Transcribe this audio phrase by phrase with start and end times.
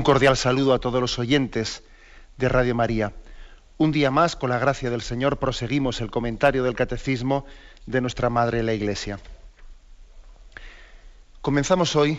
[0.00, 1.82] Un cordial saludo a todos los oyentes
[2.38, 3.12] de Radio María.
[3.76, 7.44] Un día más, con la gracia del Señor, proseguimos el comentario del Catecismo
[7.84, 9.18] de nuestra Madre la Iglesia.
[11.42, 12.18] Comenzamos hoy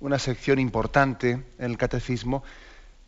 [0.00, 2.44] una sección importante en el Catecismo,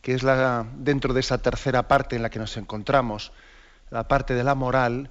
[0.01, 3.31] que es la, dentro de esa tercera parte en la que nos encontramos,
[3.91, 5.11] la parte de la moral,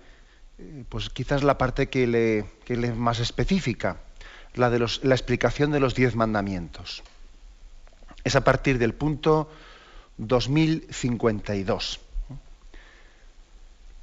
[0.57, 3.97] eh, pues quizás la parte que le, que le más específica,
[4.55, 7.03] la de la explicación de los diez mandamientos
[8.23, 9.49] es a partir del punto
[10.17, 11.99] 2052.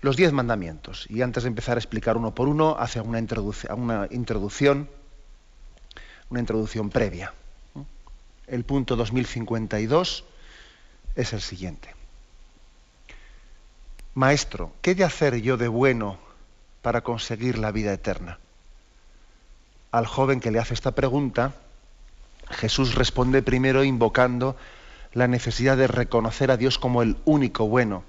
[0.02, 1.06] Los diez mandamientos.
[1.10, 3.18] Y antes de empezar a explicar uno por uno, hace una,
[3.76, 4.88] una introducción,
[6.30, 7.34] una introducción previa.
[8.46, 10.24] El punto 2052
[11.14, 11.94] es el siguiente.
[14.14, 16.18] Maestro, ¿qué he de hacer yo de bueno
[16.82, 18.38] para conseguir la vida eterna?
[19.92, 21.54] Al joven que le hace esta pregunta,
[22.50, 24.56] Jesús responde primero invocando
[25.12, 28.04] la necesidad de reconocer a Dios como el único bueno,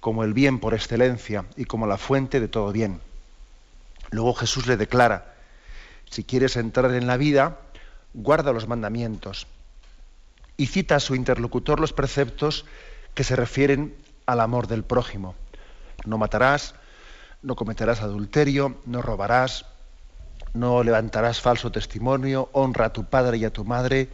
[0.00, 3.00] como el bien por excelencia y como la fuente de todo bien.
[4.10, 5.34] Luego Jesús le declara,
[6.10, 7.58] si quieres entrar en la vida,
[8.12, 9.46] guarda los mandamientos.
[10.56, 12.66] Y cita a su interlocutor los preceptos
[13.14, 13.94] que se refieren
[14.26, 15.34] al amor del prójimo.
[16.04, 16.74] No matarás,
[17.42, 19.64] no cometerás adulterio, no robarás,
[20.54, 24.08] no levantarás falso testimonio, honra a tu padre y a tu madre.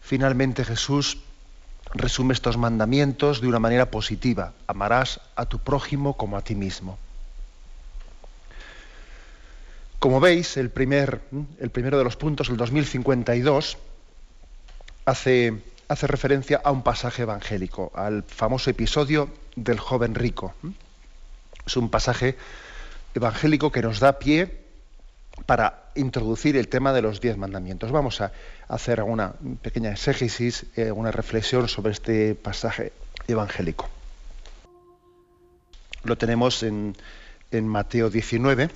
[0.00, 1.18] Finalmente Jesús
[1.94, 4.52] resume estos mandamientos de una manera positiva.
[4.66, 6.98] Amarás a tu prójimo como a ti mismo.
[9.98, 11.22] Como veis, el, primer,
[11.58, 13.78] el primero de los puntos, el 2052,
[15.06, 20.54] hace, hace referencia a un pasaje evangélico, al famoso episodio del joven rico.
[21.66, 22.36] Es un pasaje
[23.14, 24.67] evangélico que nos da pie
[25.46, 27.90] para introducir el tema de los diez mandamientos.
[27.92, 28.32] Vamos a
[28.68, 32.92] hacer una pequeña exégesis, eh, una reflexión sobre este pasaje
[33.26, 33.88] evangélico.
[36.04, 36.96] Lo tenemos en,
[37.50, 38.70] en Mateo 19,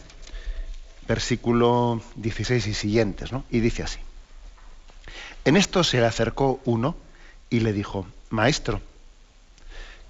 [1.06, 3.45] versículo 16 y siguientes, ¿no?
[3.51, 4.01] y dice así.
[5.45, 6.97] En esto se le acercó uno
[7.51, 8.81] y le dijo, Maestro,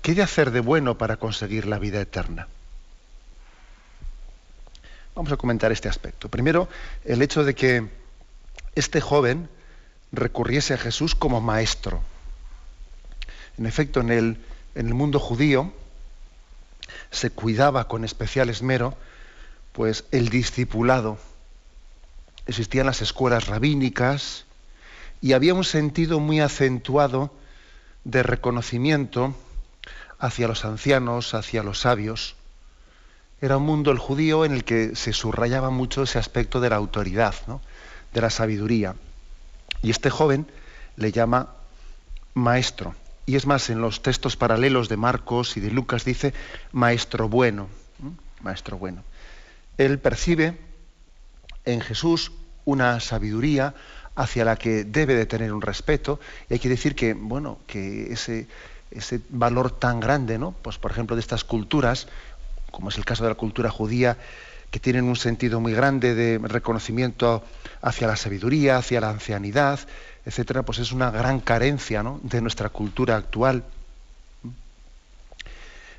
[0.02, 2.48] ¿qué de hacer de bueno para conseguir la vida eterna?
[5.14, 6.28] Vamos a comentar este aspecto.
[6.28, 6.68] Primero,
[7.04, 7.88] el hecho de que
[8.74, 9.48] este joven
[10.10, 12.02] recurriese a Jesús como maestro.
[13.58, 14.38] En efecto, en el,
[14.74, 15.72] en el mundo judío
[17.10, 18.96] se cuidaba con especial esmero
[19.72, 21.18] pues el discipulado.
[22.46, 24.46] Existían las escuelas rabínicas
[25.20, 27.32] y había un sentido muy acentuado
[28.04, 29.34] de reconocimiento
[30.18, 32.34] hacia los ancianos, hacia los sabios.
[33.42, 36.76] Era un mundo el judío en el que se subrayaba mucho ese aspecto de la
[36.76, 37.34] autoridad,
[38.14, 38.94] de la sabiduría.
[39.82, 40.46] Y este joven
[40.94, 41.48] le llama
[42.34, 42.94] maestro.
[43.26, 46.32] Y es más, en los textos paralelos de Marcos y de Lucas dice
[46.70, 47.66] maestro bueno.
[48.42, 49.02] Maestro bueno.
[49.76, 50.56] Él percibe
[51.64, 52.30] en Jesús
[52.64, 53.74] una sabiduría
[54.14, 56.20] hacia la que debe de tener un respeto.
[56.48, 58.46] Y hay que decir que, bueno, que ese,
[58.92, 60.52] ese valor tan grande, ¿no?
[60.52, 62.06] Pues por ejemplo, de estas culturas
[62.72, 64.18] como es el caso de la cultura judía,
[64.72, 67.44] que tienen un sentido muy grande de reconocimiento
[67.82, 69.78] hacia la sabiduría, hacia la ancianidad,
[70.24, 73.64] etcétera, pues es una gran carencia de nuestra cultura actual.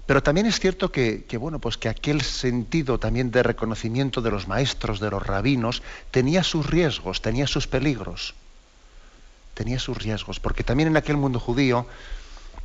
[0.05, 4.47] Pero también es cierto que, bueno, pues que aquel sentido también de reconocimiento de los
[4.47, 5.81] maestros, de los rabinos,
[6.11, 8.33] tenía sus riesgos, tenía sus peligros.
[9.53, 11.85] Tenía sus riesgos, porque también en aquel mundo judío,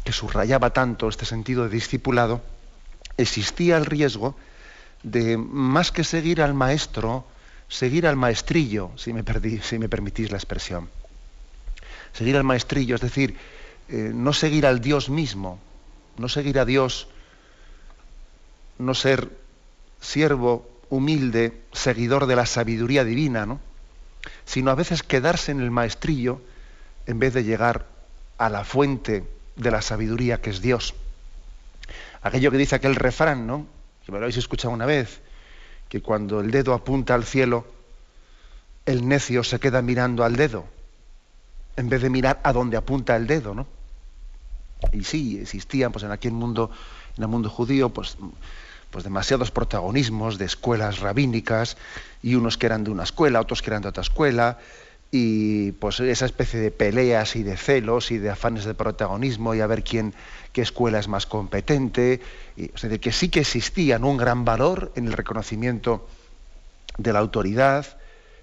[0.05, 2.41] que subrayaba tanto este sentido de discipulado,
[3.19, 4.37] existía el riesgo
[5.03, 7.27] de, más que seguir al maestro,
[7.69, 10.89] seguir al maestrillo, si me, permitís la expresión.
[12.15, 13.37] Seguir al maestrillo, es decir,
[13.89, 15.59] eh, no seguir al Dios mismo,
[16.17, 17.09] no seguir a Dios,
[18.79, 19.29] no ser
[20.01, 23.61] siervo humilde, seguidor de la sabiduría divina, ¿no?
[24.47, 26.41] sino a veces quedarse en el maestrillo
[27.07, 27.87] en vez de llegar
[28.39, 29.25] a la fuente
[29.57, 30.95] de la sabiduría que es Dios
[32.23, 33.67] aquello que dice aquel refrán, ¿no?
[34.05, 35.21] Que me lo habéis escuchado una vez,
[35.89, 37.67] que cuando el dedo apunta al cielo,
[38.87, 40.67] el necio se queda mirando al dedo.
[41.79, 43.67] en vez de mirar a dónde apunta el dedo, ¿no?
[44.93, 46.73] Y sí, existían pues en aquel mundo,
[47.17, 48.17] en el mundo judío, pues,
[48.91, 51.77] pues demasiados protagonismos de escuelas rabínicas,
[52.21, 54.59] y unos que eran de una escuela, otros que eran de otra escuela,
[55.11, 59.61] y pues esa especie de peleas y de celos y de afanes de protagonismo y
[59.61, 60.15] a ver quién
[60.53, 62.21] qué escuela es más competente,
[62.57, 66.07] y, o sea, de que sí que existían un gran valor en el reconocimiento
[66.97, 67.87] de la autoridad,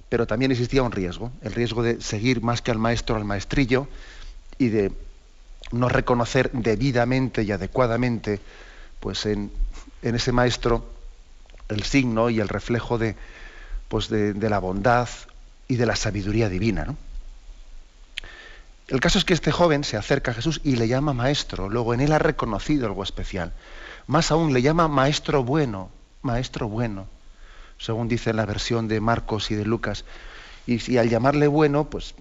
[0.10, 3.88] pero también existía un riesgo, el riesgo de seguir más que al maestro al maestrillo
[4.58, 4.92] y de
[5.72, 8.40] no reconocer debidamente y adecuadamente
[9.00, 9.52] pues en,
[10.04, 10.88] en ese maestro
[11.70, 13.16] el signo y el reflejo de,
[13.90, 15.10] pues de la bondad
[15.68, 16.86] y de la sabiduría divina.
[16.86, 16.98] ¿no?
[18.88, 21.94] El caso es que este joven se acerca a Jesús y le llama maestro, luego
[21.94, 23.52] en él ha reconocido algo especial.
[24.08, 25.90] Más aún, le llama maestro bueno,
[26.22, 27.08] maestro bueno,
[27.80, 30.06] según dice la versión de Marcos y de Lucas.
[30.68, 32.14] Y, y al llamarle bueno, pues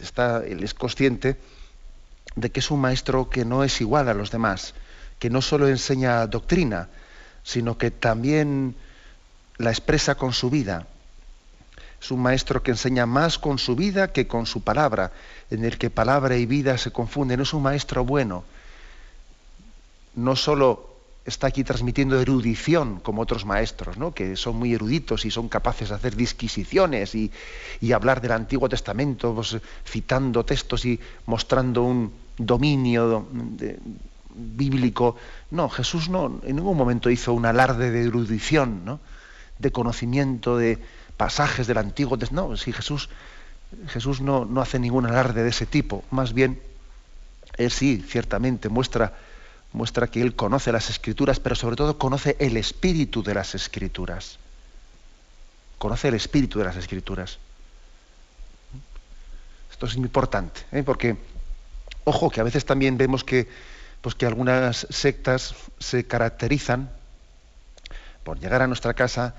[0.00, 1.36] está, él es consciente
[2.36, 4.74] de que es un maestro que no es igual a los demás,
[5.18, 6.88] que no solo enseña doctrina,
[7.42, 8.76] sino que también
[9.58, 10.86] la expresa con su vida.
[12.04, 15.10] Es un maestro que enseña más con su vida que con su palabra,
[15.50, 17.40] en el que palabra y vida se confunden.
[17.40, 18.44] Es un maestro bueno.
[20.14, 20.86] No solo
[21.24, 24.12] está aquí transmitiendo erudición como otros maestros, ¿no?
[24.12, 27.32] que son muy eruditos y son capaces de hacer disquisiciones y,
[27.94, 33.26] hablar del Antiguo Testamento, pues, citando textos y mostrando un dominio
[34.34, 35.16] bíblico.
[35.52, 39.00] No, Jesús no en ningún momento hizo un alarde de erudición, ¿no?
[39.58, 40.78] de conocimiento de
[41.16, 42.50] pasajes del Antiguo Testamento.
[42.50, 43.08] No, si Jesús,
[43.88, 46.60] Jesús no, no hace ningún alarde de ese tipo, más bien,
[47.56, 49.12] él sí, ciertamente, muestra
[49.74, 54.38] muestra que él conoce las escrituras, pero sobre todo conoce el espíritu de las escrituras.
[55.78, 57.38] Conoce el espíritu de las escrituras.
[59.70, 60.84] Esto es importante, ¿eh?
[60.84, 61.16] porque,
[62.04, 63.48] ojo, que a veces también vemos que,
[64.00, 66.90] pues que algunas sectas se caracterizan
[68.22, 69.34] por llegar a nuestra casa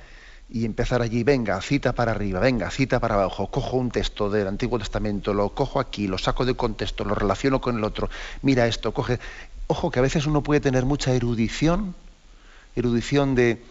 [0.49, 4.47] y empezar allí, venga, cita para arriba, venga, cita para abajo, cojo un texto del
[4.47, 8.09] Antiguo Testamento, lo cojo aquí, lo saco de contexto, lo relaciono con el otro,
[8.43, 9.19] mira esto, coge
[9.67, 11.95] ojo que a veces uno puede tener mucha erudición,
[12.75, 13.63] erudición de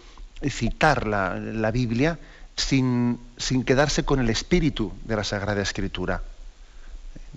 [0.50, 2.18] citar la, la Biblia
[2.56, 6.22] sin, sin, quedarse con el espíritu de la Sagrada Escritura.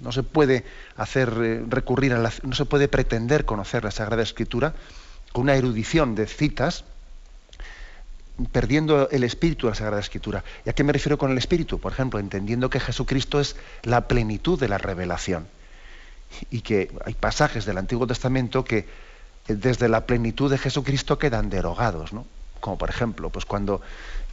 [0.01, 4.24] No se puede hacer eh, recurrir a la, no se puede pretender conocer la Sagrada
[4.24, 4.74] Escritura
[5.31, 6.84] con una erudición de citas,
[8.51, 10.44] perdiendo el espíritu de la Sagrada Escritura.
[10.66, 11.80] ¿Y a qué me refiero con el espíritu?
[11.80, 15.48] Por ejemplo, entendiendo que Jesucristo es la plenitud de la revelación
[16.51, 18.86] y que hay pasajes del Antiguo Testamento que eh,
[19.56, 22.25] desde la plenitud de Jesucristo quedan derogados, ¿no?
[22.60, 23.81] Como por ejemplo, pues cuando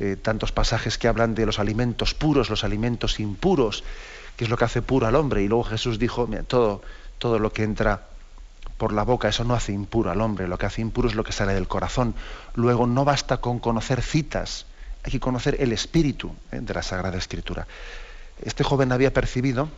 [0.01, 3.85] eh, tantos pasajes que hablan de los alimentos puros, los alimentos impuros,
[4.37, 6.83] que es lo que hace puro al hombre, y luego Jesús dijo, mira, todo,
[7.19, 8.09] todo lo que entra
[8.79, 11.25] por la boca, eso no hace impuro al hombre, lo que hace impuro es lo
[11.25, 12.15] que sale del corazón.
[12.55, 14.67] Luego no basta con conocer citas,
[15.05, 16.60] hay que conocer el espíritu ¿eh?
[16.60, 17.67] de la Sagrada Escritura.
[18.43, 19.69] Este joven había percibido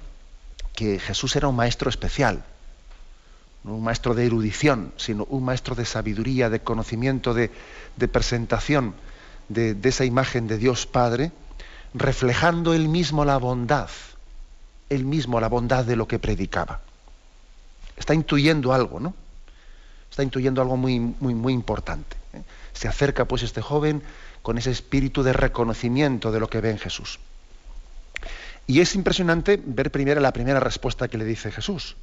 [0.75, 2.44] que Jesús era un maestro especial,
[3.64, 7.50] no un maestro de erudición, sino un maestro de sabiduría, de conocimiento, de,
[8.09, 8.94] presentación
[9.49, 11.32] de, de, esa imagen de Dios Padre,
[11.92, 13.90] reflejando él mismo la bondad,
[14.88, 16.80] él mismo la bondad de lo que predicaba.
[17.97, 19.15] Está intuyendo algo, ¿no?
[20.11, 22.17] Está intuyendo algo muy, muy, muy importante.
[22.33, 22.43] ¿eh?
[22.73, 24.03] Se acerca pues este joven
[24.43, 27.19] con ese espíritu de reconocimiento de lo que ve en Jesús.
[28.67, 31.97] Y es impresionante ver primero la primera respuesta que le dice Jesús.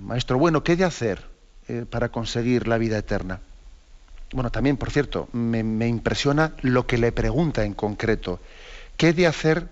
[0.00, 1.24] Maestro, bueno, ¿qué he de hacer
[1.68, 3.40] eh, para conseguir la vida eterna?
[4.32, 8.40] Bueno, también, por cierto, me, me, impresiona lo que le pregunta en concreto.
[8.96, 9.68] ¿Qué he de hacer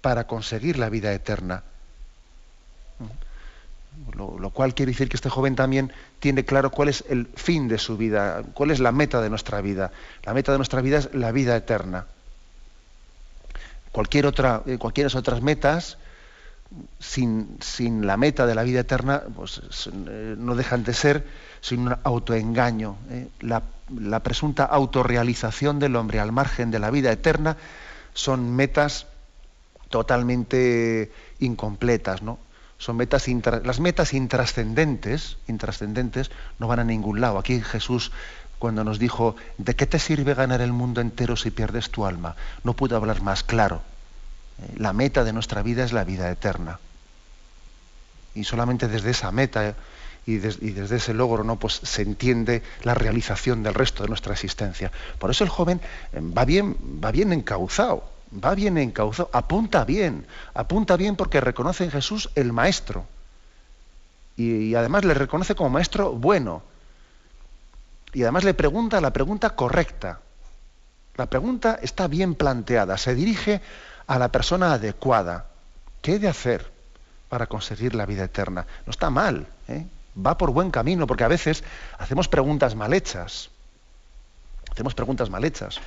[0.00, 1.64] para conseguir la vida eterna?
[4.14, 7.78] Lo, cual quiere decir que este joven también tiene claro cuál es el fin de
[7.78, 9.92] su vida, cuál es la meta de nuestra vida.
[10.24, 12.06] La meta de nuestra vida es la vida eterna
[13.96, 15.96] cualquier otra, eh, cualquiera otras metas,
[16.98, 21.26] sin, sin, la meta de la vida eterna, pues eh, no dejan de ser
[21.62, 22.98] sin un autoengaño.
[23.08, 23.28] Eh.
[23.40, 23.62] La,
[23.98, 27.56] la, presunta autorrealización del hombre al margen de la vida eterna
[28.12, 29.06] son metas
[29.88, 32.38] totalmente incompletas, ¿no?
[32.78, 33.26] Son metas
[33.64, 37.38] las metas intrascendentes, intrascendentes no van a ningún lado.
[37.38, 38.12] Aquí Jesús
[38.58, 42.36] cuando nos dijo, ¿de qué te sirve ganar el mundo entero si pierdes tu alma?
[42.64, 43.82] No puedo hablar más claro.
[44.62, 46.78] Eh, la meta de nuestra vida es la vida eterna.
[48.34, 49.74] Y solamente desde esa meta
[50.26, 51.58] y, des, y, desde ese logro ¿no?
[51.58, 54.90] pues se entiende la realización del resto de nuestra existencia.
[55.18, 55.80] Por eso el joven
[56.12, 58.10] eh, va bien, va bien encauzado,
[58.42, 63.06] va bien encauzado, apunta bien, apunta bien porque reconoce en Jesús el maestro.
[64.36, 66.62] Y, además le reconoce como maestro bueno.
[68.12, 70.20] Y además le pregunta la pregunta correcta.
[71.16, 73.62] La pregunta está bien planteada, se dirige
[74.06, 75.46] a la persona adecuada.
[76.02, 76.70] ¿Qué he de hacer
[77.28, 78.66] para conseguir la vida eterna?
[78.84, 79.86] No está mal, ¿eh?
[80.24, 81.64] va por buen camino, porque a veces
[81.98, 83.50] hacemos preguntas mal hechas.
[84.70, 85.80] Hacemos preguntas mal hechas.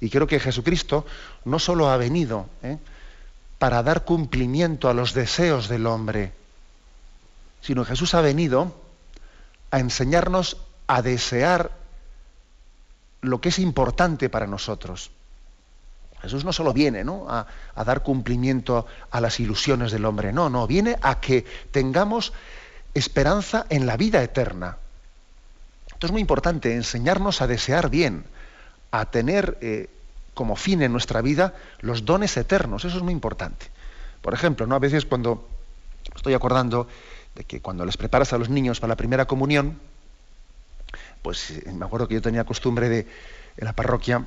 [0.00, 1.06] Y creo que Jesucristo
[1.44, 2.78] no solo ha venido ¿eh?
[3.58, 6.32] para dar cumplimiento a los deseos del hombre,
[7.60, 8.74] sino Jesús ha venido
[9.70, 11.70] a enseñarnos a desear
[13.20, 15.10] lo que es importante para nosotros.
[16.22, 20.66] Jesús no solo viene A, a, dar cumplimiento a las ilusiones del hombre, no, no,
[20.66, 22.32] viene a que tengamos
[22.94, 24.76] esperanza en la vida eterna.
[25.88, 28.24] Esto es muy importante, enseñarnos a desear bien,
[28.90, 29.88] a tener eh,
[30.34, 32.84] como fin en nuestra vida los dones eternos.
[32.84, 33.66] Eso es muy importante.
[34.22, 34.74] Por ejemplo, ¿no?
[34.74, 35.48] a veces cuando
[36.14, 36.88] estoy acordando
[37.34, 39.78] de que cuando les preparas a los niños para la primera comunión,
[41.22, 43.06] pues eh, me acuerdo que yo tenía costumbre de,
[43.56, 44.26] en la parroquia,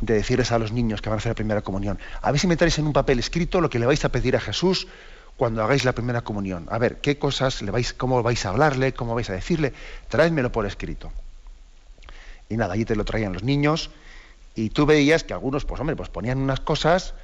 [0.00, 2.46] de decirles a los niños que van a hacer la primera comunión, a ver si
[2.46, 4.86] me traéis en un papel escrito lo que le vais a pedir a Jesús
[5.36, 6.66] cuando hagáis la primera comunión.
[6.70, 9.72] A ver, qué cosas le vais, cómo vais a hablarle, cómo vais a decirle,
[10.08, 11.12] traédmelo por escrito.
[12.48, 13.90] Y nada, allí te lo traían los niños
[14.54, 17.14] y tú veías que algunos, pues hombre, pues ponían unas cosas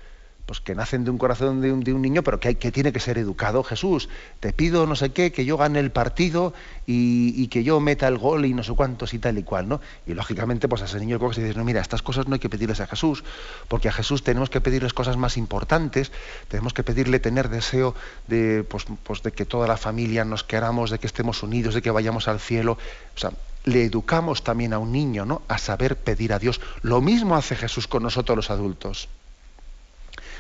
[0.47, 2.71] pues que nacen de un corazón de un, de un niño, pero que, hay, que
[2.71, 3.63] tiene que ser educado.
[3.63, 6.53] Jesús, te pido no sé qué, que yo gane el partido
[6.87, 9.81] y, que yo meta el gol y no sé cuántos y tal y cual, ¿no?
[10.07, 12.41] Y lógicamente, pues a ese niño coges y dices, no, mira, estas cosas no hay
[12.41, 13.25] que pedirles a Jesús,
[13.69, 16.13] porque a Jesús tenemos que pedirles cosas más importantes,
[16.49, 17.95] tenemos que pedirle tener deseo
[18.27, 21.81] de, pues, pues de que toda la familia nos queramos, de que estemos unidos, de
[21.81, 22.77] que vayamos al cielo.
[23.15, 23.31] O sea,
[23.65, 25.43] le educamos también a un niño ¿no?
[25.49, 26.61] a saber pedir a Dios.
[26.83, 29.09] Lo mismo hace Jesús con nosotros los adultos.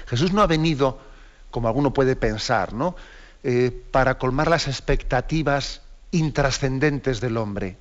[0.06, 0.98] Jesús no ha venido,
[1.50, 2.94] como alguno puede pensar, ¿no?
[3.42, 7.76] Eh, para colmar las expectativas intrascendentes del hombre,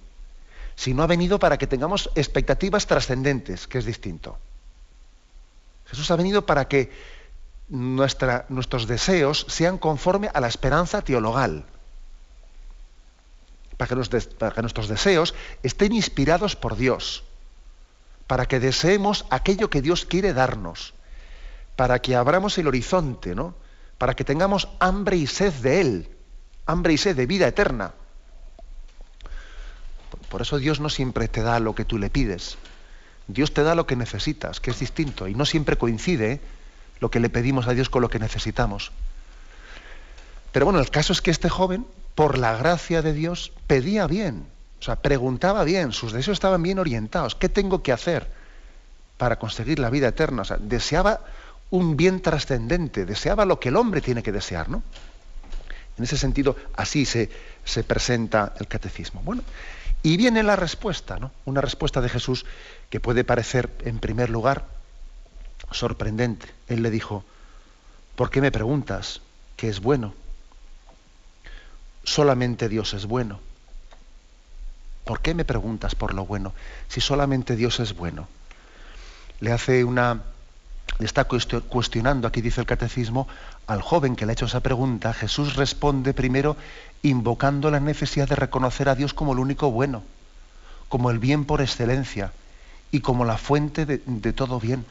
[0.76, 4.38] sino ha venido para que tengamos expectativas trascendentes, que es distinto.
[5.86, 6.92] Jesús ha venido para que
[7.70, 11.66] nuestros deseos sean conforme a la esperanza teologal
[13.88, 17.24] para que, nuestros deseos estén inspirados por Dios,
[18.28, 20.94] para que deseemos aquello que Dios quiere darnos,
[21.76, 23.56] para que abramos el horizonte, ¿no?
[23.98, 26.10] Para que tengamos hambre y sed de Él,
[26.66, 27.94] hambre y sed de vida eterna.
[30.30, 32.58] Por eso Dios no siempre te da lo que tú le pides.
[33.28, 36.42] Dios te da lo que necesitas, que es distinto, y no siempre coincide
[37.00, 38.92] lo que le pedimos a Dios con lo que necesitamos.
[40.52, 44.46] Pero bueno, el caso es que este joven por la gracia de Dios, pedía bien,
[44.84, 47.36] o sea, preguntaba bien, sus deseos estaban bien orientados.
[47.36, 48.28] ¿Qué tengo que hacer
[49.18, 50.42] para conseguir la vida eterna?
[50.42, 51.22] O sea, deseaba
[51.70, 54.84] un bien trascendente, deseaba lo que el hombre tiene que desear, ¿no?
[55.98, 57.30] En ese sentido, así se,
[57.64, 59.22] se presenta el catecismo.
[59.24, 59.42] Bueno,
[60.02, 61.32] y viene la respuesta, ¿no?
[61.46, 62.46] Una respuesta de Jesús
[62.90, 64.66] que puede parecer, en primer lugar,
[65.72, 66.48] sorprendente.
[66.68, 67.24] Él le dijo,
[68.18, 69.22] ¿por qué me preguntas
[69.56, 70.14] qué es bueno?
[72.04, 73.40] Solamente Dios es bueno.
[75.06, 76.54] ¿Por qué me preguntas por lo bueno
[76.88, 78.28] si solamente Dios es bueno?
[79.40, 80.22] Le hace una
[81.00, 83.28] le está cuestionando, aquí dice el catecismo,
[83.68, 86.56] al joven que le ha hecho esa pregunta, Jesús responde primero
[87.02, 90.04] invocando la necesidad de reconocer a Dios como el único bueno,
[90.90, 92.32] como el bien por excelencia
[92.92, 94.86] y como la fuente de, de todo bien.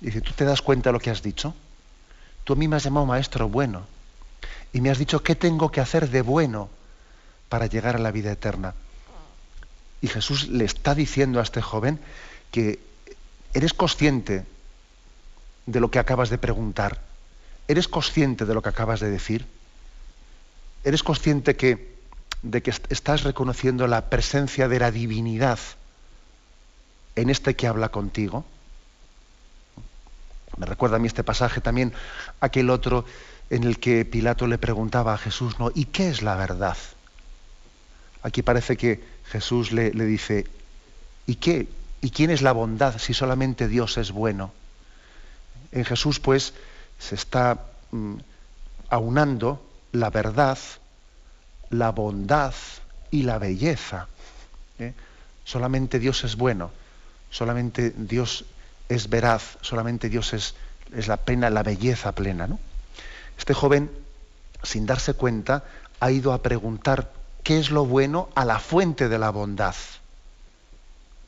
[0.00, 1.54] Dice, ¿tú te das cuenta de lo que has dicho?
[2.44, 3.86] Tú a mí me has llamado maestro bueno
[4.72, 6.70] y me has dicho qué tengo que hacer de bueno
[7.48, 8.74] para llegar a la vida eterna.
[10.00, 12.00] Y Jesús le está diciendo a este joven
[12.50, 12.80] que
[13.54, 14.44] eres consciente
[15.66, 17.00] de lo que acabas de preguntar,
[17.68, 19.46] eres consciente de lo que acabas de decir,
[20.84, 21.54] eres consciente
[22.42, 25.58] de que estás reconociendo la presencia de la divinidad
[27.14, 28.44] en este que habla contigo.
[30.56, 31.92] Me recuerda a mí este pasaje también
[32.40, 33.04] aquel otro
[33.52, 35.70] en el que Pilato le preguntaba a Jesús, ¿no?
[35.74, 36.78] ¿Y qué es la verdad?
[38.22, 40.46] Aquí parece que Jesús le, dice,
[41.26, 41.68] ¿y qué?
[42.00, 44.54] ¿Y quién es la bondad si solamente Dios es bueno?
[45.70, 46.54] En Jesús, pues,
[46.98, 48.14] se está mm,
[48.88, 50.56] aunando la verdad,
[51.68, 52.54] la bondad
[53.10, 54.08] y la belleza.
[54.78, 54.94] ¿eh?
[55.44, 56.70] Solamente Dios es bueno,
[57.30, 58.46] solamente Dios
[58.88, 60.54] es veraz, solamente Dios es,
[60.96, 62.58] es la plena, la belleza plena, ¿no?
[63.38, 63.90] Este joven,
[64.62, 65.64] sin darse cuenta,
[66.00, 67.12] ha ido a preguntar
[67.42, 69.74] qué es lo bueno a la fuente de la bondad,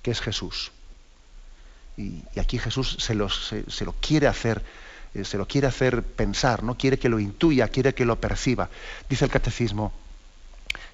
[0.02, 0.73] que es Jesús.
[1.96, 3.16] Y, aquí Jesús se,
[3.68, 4.62] se, lo quiere hacer,
[5.14, 8.68] eh, se lo quiere hacer pensar, no quiere que lo intuya, quiere que lo perciba.
[9.08, 9.92] Dice el catecismo,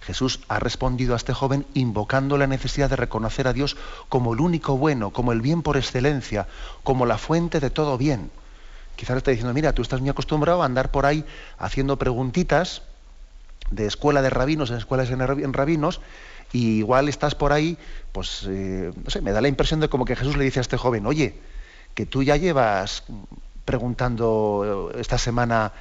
[0.02, 3.76] Jesús ha respondido a este joven invocando la necesidad de reconocer a Dios
[4.08, 6.48] como el único bueno, como el bien por excelencia,
[6.82, 8.30] como la fuente de todo bien.
[9.00, 11.24] Quizás está diciendo, mira, tú estás muy acostumbrado a andar por ahí
[11.56, 12.82] haciendo preguntitas
[13.70, 16.02] de escuela de rabinos en escuelas en rabinos,
[16.52, 17.78] y igual estás por ahí,
[18.12, 20.60] pues, eh, no sé, me da la impresión de como que Jesús le dice a
[20.60, 21.38] este joven, oye,
[21.94, 23.04] que tú ya llevas
[23.64, 25.72] preguntando esta semana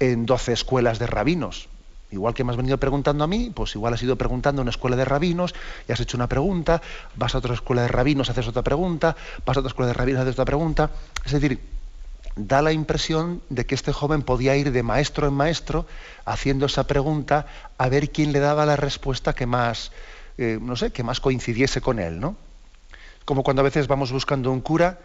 [0.00, 1.68] en 12 escuelas de rabinos.
[2.10, 4.70] Igual que me has venido preguntando a mí, pues igual has ido preguntando en una
[4.70, 5.54] escuela de rabinos
[5.86, 6.80] y has hecho una pregunta,
[7.16, 9.14] vas a otra escuela de rabinos, haces otra pregunta,
[9.44, 10.90] vas a otra escuela de rabinos, haces otra pregunta.
[11.22, 11.60] Es decir,
[12.36, 15.86] da la impresión de que este joven podía ir de maestro en maestro
[16.24, 17.46] haciendo esa pregunta
[17.78, 19.92] a ver quién le daba la respuesta que más,
[20.38, 22.36] eh, no sé, que más coincidiese con él, ¿no?
[23.24, 24.98] Como cuando a veces vamos buscando un cura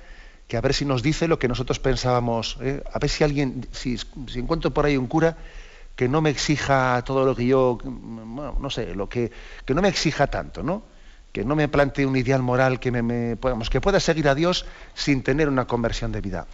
[0.48, 2.82] que a ver si nos dice lo que nosotros pensábamos, ¿eh?
[2.92, 4.00] a ver si alguien, si,
[4.36, 5.38] encuentro por ahí un cura
[5.96, 9.32] que no me exija todo lo que yo, no sé, lo que,
[9.66, 10.84] que no me exija tanto, ¿no?
[11.34, 13.38] Que no me plantee un ideal moral que me,
[13.70, 16.48] que pueda seguir a Dios sin tener una conversión de vida.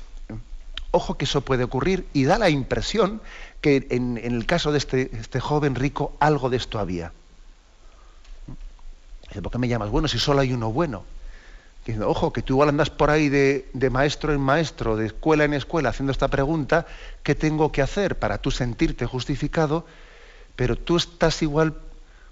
[0.96, 3.20] Ojo que eso puede ocurrir y da la impresión
[3.62, 7.12] que en, el caso de este, este joven rico algo de esto había.
[9.42, 9.90] ¿Por qué me llamas?
[9.90, 11.04] Bueno, si solo hay uno bueno.
[11.84, 15.56] Diciendo, ojo, que tú igual andas por ahí de, maestro en maestro, de escuela en
[15.56, 16.86] escuela, haciendo esta pregunta,
[17.24, 19.88] ¿qué tengo que hacer para tú sentirte justificado?
[20.56, 21.74] Pero tú estás igual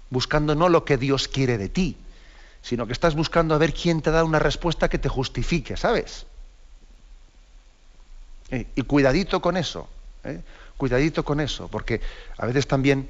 [0.08, 1.96] buscando no lo que Dios quiere de ti,
[2.62, 6.26] sino que estás buscando a ver quién te da una respuesta que te justifique, ¿sabes?
[8.52, 9.88] Eh, y cuidadito con eso,
[10.24, 10.42] ¿eh?
[10.76, 12.02] cuidadito con eso, porque
[12.36, 13.08] a veces también,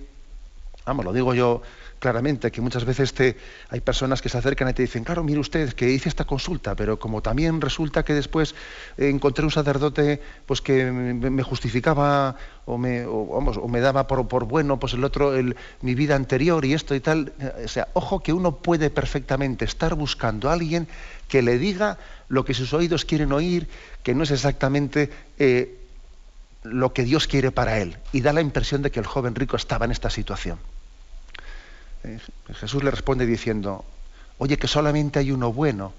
[0.87, 1.63] vamos, lo digo yo
[2.03, 3.37] claramente que muchas veces te,
[3.71, 6.75] hay personas que se acercan y te dicen, claro, mire usted, que hice esta consulta,
[6.75, 8.57] pero como también resulta que después
[8.99, 12.35] encontré un sacerdote pues que me justificaba
[12.67, 15.33] o me, daba por, bueno pues el otro,
[15.83, 17.33] mi vida anterior y esto y tal.
[17.65, 20.89] O sea, ojo que uno puede perfectamente estar buscando a alguien
[21.29, 23.69] que le diga lo que sus oídos quieren oír,
[24.03, 25.79] que no es exactamente eh,
[26.65, 27.97] lo que Dios quiere para él.
[28.11, 30.59] Y da la impresión de que el joven rico estaba en esta situación.
[32.05, 32.19] Eh,
[32.55, 33.85] Jesús le responde diciendo,
[34.39, 35.93] oye, que solamente hay uno bueno,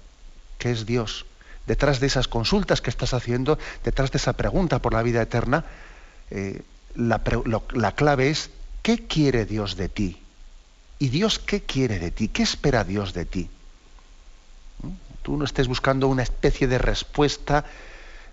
[0.58, 1.26] que es Dios.
[1.66, 5.64] Detrás de esas consultas que estás haciendo, detrás de esa pregunta por la vida eterna,
[6.30, 6.62] eh,
[6.94, 7.22] la,
[7.72, 8.50] la clave es,
[8.82, 10.20] ¿qué quiere Dios de ti?
[10.98, 12.28] ¿Y Dios qué quiere de ti?
[12.28, 13.48] ¿Qué espera Dios de ti?
[14.82, 14.88] ¿Mm?
[15.22, 17.64] Tú no estés buscando una especie de respuesta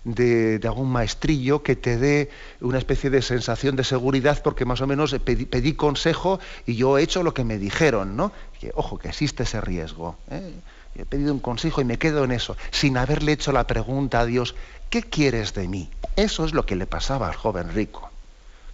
[0.04, 4.86] de, algún maestrillo que te dé una especie de sensación de seguridad porque más o
[4.86, 8.32] menos pedí, consejo y yo he hecho lo que me dijeron, ¿no?
[8.60, 10.16] Que, ojo, que existe ese riesgo.
[10.30, 10.52] ¿eh?
[10.96, 14.26] He pedido un consejo y me quedo en eso, sin haberle hecho la pregunta a
[14.26, 14.54] Dios,
[14.90, 15.88] ¿qué quieres de mí?
[16.16, 18.10] Eso es lo que le pasaba al joven rico,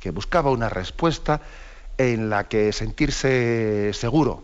[0.00, 1.40] que buscaba una respuesta
[1.96, 4.42] en la que sentirse seguro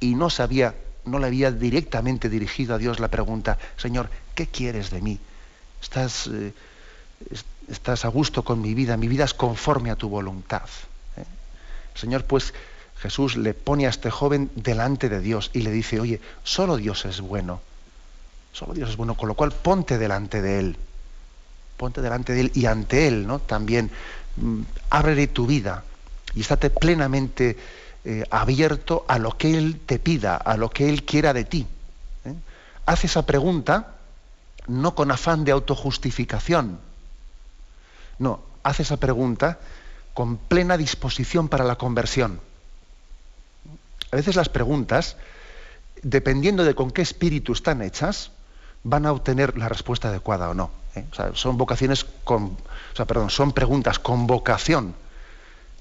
[0.00, 4.90] y no sabía, no le había directamente dirigido a Dios la pregunta, Señor, ¿qué quieres
[4.90, 5.20] de mí?
[5.84, 6.52] Estás, eh,
[7.68, 10.68] estás a gusto con mi vida, mi vida es conforme a tu voluntad.
[11.16, 11.24] ¿eh?
[11.94, 12.54] Señor, pues
[12.98, 17.04] Jesús le pone a este joven delante de Dios y le dice, oye, solo Dios
[17.04, 17.60] es bueno,
[18.52, 20.76] solo Dios es bueno, con lo cual ponte delante de Él,
[21.76, 23.38] ponte delante de Él y ante Él, ¿no?
[23.40, 23.90] También
[24.36, 25.84] mm, ábrele tu vida
[26.34, 27.58] y estate plenamente
[28.04, 31.66] eh, abierto a lo que Él te pida, a lo que Él quiera de ti.
[32.86, 33.93] Haz esa pregunta
[34.66, 36.78] no con afán de autojustificación.
[38.18, 39.58] No, hace esa pregunta
[40.14, 42.40] con plena disposición para la conversión.
[44.12, 45.16] A veces las preguntas,
[46.02, 48.30] dependiendo de con qué espíritu están hechas,
[48.84, 50.70] van a obtener la respuesta adecuada o no.
[50.94, 51.04] ¿eh?
[51.34, 54.94] son vocaciones con, o sea, perdón, son preguntas con vocación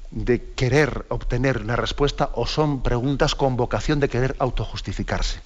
[0.09, 5.41] de querer obtener una respuesta o son preguntas con vocación de querer autojustificarse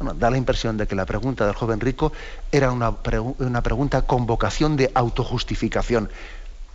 [0.00, 2.12] da la impresión de que la pregunta del joven rico
[2.52, 2.92] era una,
[3.62, 6.10] pregunta con vocación de autojustificación,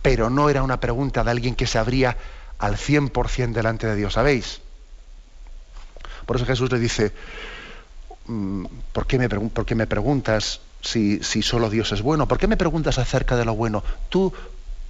[0.02, 2.16] pero no era una pregunta de alguien que se abría
[2.58, 4.60] al 100% delante de Dios, ¿sabéis?
[6.26, 7.12] Por eso Jesús le dice,
[8.26, 12.26] mm, ¿por qué me, por qué me preguntas si, si, solo Dios es bueno?
[12.26, 13.82] ¿Por qué me preguntas acerca de lo bueno?
[14.08, 14.32] Tú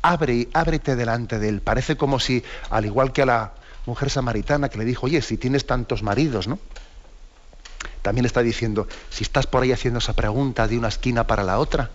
[0.03, 1.61] abre, ábrete delante de Él.
[1.61, 3.53] Parece como si, al igual que a la
[3.87, 6.59] mujer samaritana que le dijo, oye, si tienes tantos maridos, ¿no?
[8.03, 11.59] También está diciendo, si estás por ahí haciendo esa pregunta de una esquina para la
[11.59, 11.91] otra,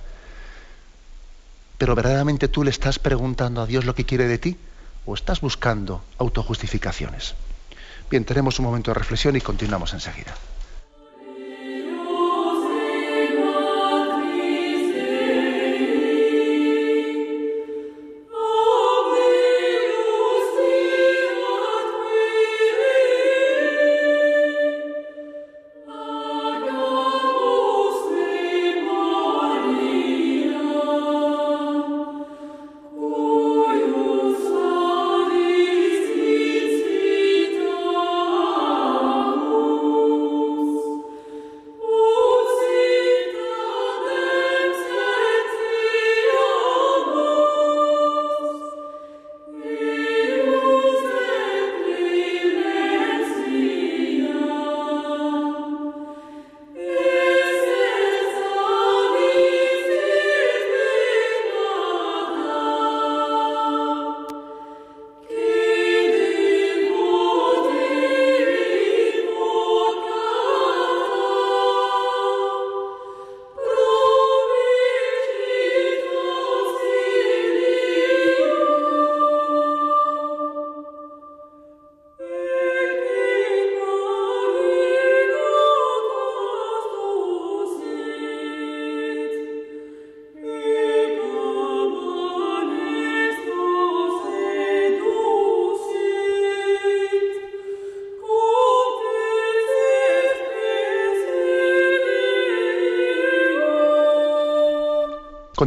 [1.77, 4.57] pero verdaderamente tú le estás preguntando a Dios lo que quiere de ti
[5.05, 7.35] o estás buscando autojustificaciones.
[8.09, 10.35] Bien, tenemos un momento de reflexión y continuamos enseguida.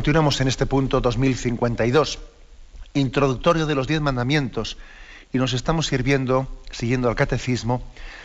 [0.01, 2.21] Continuamos en este punto 2052,
[2.95, 4.79] introductorio de los diez mandamientos,
[5.31, 7.83] y nos estamos sirviendo, siguiendo al catecismo,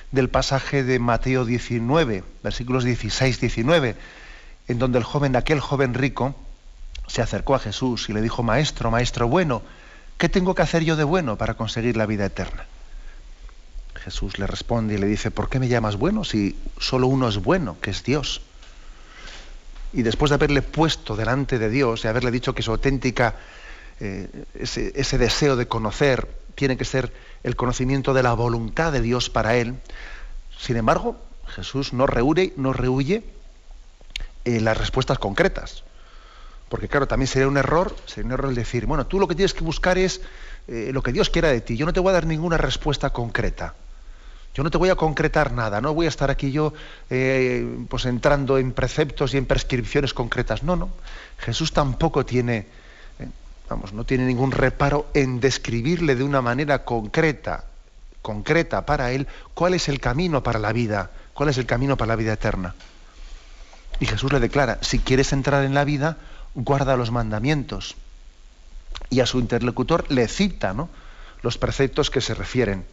[0.10, 3.96] del pasaje de Mateo 19, versículos 16-19,
[4.70, 6.34] en donde el joven, aquel joven rico,
[7.08, 9.62] se acercó a Jesús y le dijo, Maestro, Maestro bueno,
[10.18, 12.64] ¿qué tengo que hacer yo de bueno para conseguir la vida eterna?
[13.96, 17.36] Jesús le responde y le dice, ¿por qué me llamas bueno si solo uno es
[17.36, 18.42] bueno, que es Dios?
[19.96, 23.36] Y después de haberle puesto delante de Dios y haberle dicho que su auténtica,
[24.00, 27.12] eh, ese, ese deseo de conocer tiene que ser
[27.44, 29.76] el conocimiento de la voluntad de Dios para él,
[30.58, 33.24] sin embargo, Jesús no rehuye, no rehuye
[34.46, 35.84] eh, las respuestas concretas.
[36.70, 39.36] Porque claro, también sería un error, sería un error el decir, bueno, tú lo que
[39.36, 40.22] tienes que buscar es
[40.68, 41.78] eh, lo que Dios quiera de ti.
[41.78, 43.76] Yo no te voy a dar ninguna respuesta concreta.
[44.56, 46.74] Yo no te voy a concretar nada, no voy a estar aquí yo
[47.10, 50.63] eh, pues entrando en preceptos y en prescripciones concretas.
[50.63, 50.89] No, no.
[51.38, 52.65] Jesús tampoco tiene,
[53.70, 57.65] vamos, no tiene ningún reparo en describirle de una manera concreta,
[58.22, 62.10] concreta para él, cuál es el camino para la vida, cuál es el camino para
[62.10, 62.76] la vida eterna.
[64.00, 66.18] Y Jesús le declara, si quieres entrar en la vida,
[66.54, 67.96] guarda los mandamientos.
[69.10, 70.88] Y a su interlocutor le cita ¿no?
[71.41, 72.86] los preceptos que se refieren,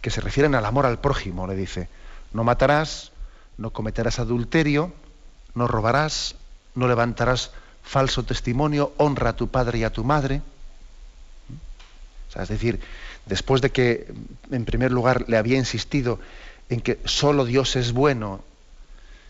[0.00, 1.88] que se refieren al amor al prójimo, le dice,
[2.32, 3.12] no matarás,
[3.56, 4.92] no cometerás adulterio,
[5.54, 6.36] no robarás,
[6.74, 7.50] no levantarás
[7.82, 10.42] falso testimonio, honra a tu padre y a tu madre.
[12.34, 12.80] es decir,
[13.26, 14.12] después de que
[14.50, 16.20] en primer lugar le había insistido
[16.68, 18.44] en que solo Dios es bueno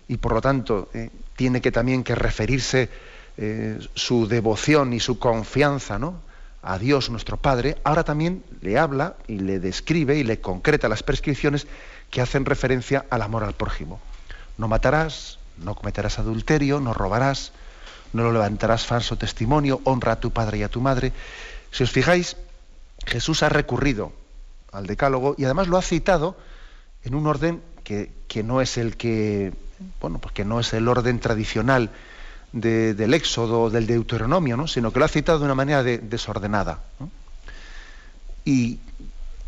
[0.08, 2.88] y por lo tanto eh, tiene que también que referirse
[3.36, 6.20] eh, su devoción y su confianza ¿no?
[6.68, 11.02] A Dios nuestro Padre, ahora también le habla y le describe y le concreta las
[11.02, 11.66] prescripciones
[12.10, 14.00] que hacen referencia al amor al prójimo.
[14.58, 17.52] No matarás, no cometerás adulterio, no robarás,
[18.12, 21.14] no lo levantarás falso testimonio, honra a tu padre y a tu madre.
[21.70, 22.36] Si os fijáis,
[23.06, 24.12] Jesús ha recurrido
[24.70, 26.36] al decálogo y además lo ha citado
[27.02, 28.12] en un orden que,
[28.44, 29.54] no es el que,
[30.02, 31.88] bueno, pues no es el orden tradicional
[32.52, 34.66] del Éxodo, del Deuteronomio, ¿no?
[34.66, 36.80] sino que lo ha citado de una manera desordenada.
[38.44, 38.78] Y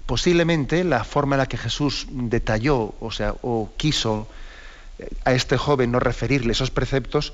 [0.06, 4.28] posiblemente la forma en la que Jesús detalló, o sea, o quiso
[4.98, 7.32] eh, a este joven no referirle esos preceptos,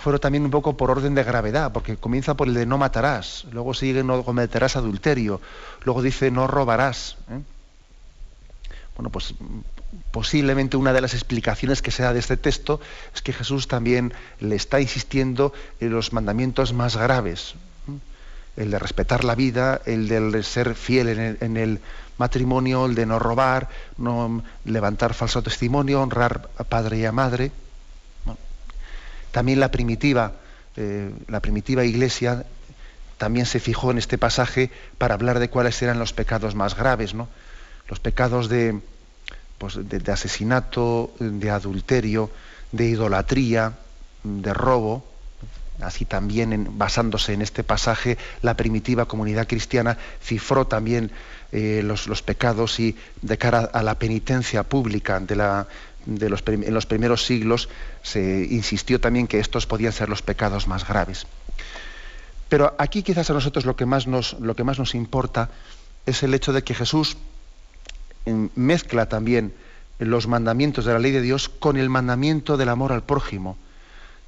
[0.00, 3.46] fueron también un poco por orden de gravedad, porque comienza por el de no matarás,
[3.52, 5.40] luego sigue no cometerás adulterio,
[5.84, 7.16] luego dice no robarás.
[7.30, 7.40] ¿eh?
[8.96, 9.34] Bueno, pues
[10.10, 12.80] posiblemente una de las explicaciones que se da de este texto
[13.14, 17.54] es que Jesús también le está insistiendo en los mandamientos más graves,
[18.56, 21.08] el de respetar la vida, el de ser fiel
[21.40, 21.80] en el,
[22.16, 27.50] matrimonio, el de no robar, no levantar falso testimonio, honrar a padre y a madre.
[29.32, 30.32] También la primitiva,
[30.76, 32.44] eh, la primitiva iglesia
[33.18, 37.14] también se fijó en este pasaje para hablar de cuáles eran los pecados más graves,
[37.14, 37.28] ¿no?
[37.88, 38.80] Los pecados de,
[39.64, 42.30] pues, de, asesinato, de adulterio,
[42.70, 43.72] de idolatría,
[44.22, 45.02] de robo.
[45.80, 51.10] Así también, basándose en este pasaje, la primitiva comunidad cristiana cifró también
[51.50, 55.66] eh, los, los, pecados y de cara a la penitencia pública de la,
[56.06, 57.70] en los primeros siglos
[58.02, 61.26] se insistió también que estos podían ser los pecados más graves.
[62.50, 65.48] Pero aquí quizás a nosotros lo que más nos, lo que más nos importa
[66.04, 67.16] es el hecho de que Jesús
[68.54, 69.54] mezcla también
[69.98, 73.56] los mandamientos de la ley de Dios con el mandamiento del amor al prójimo.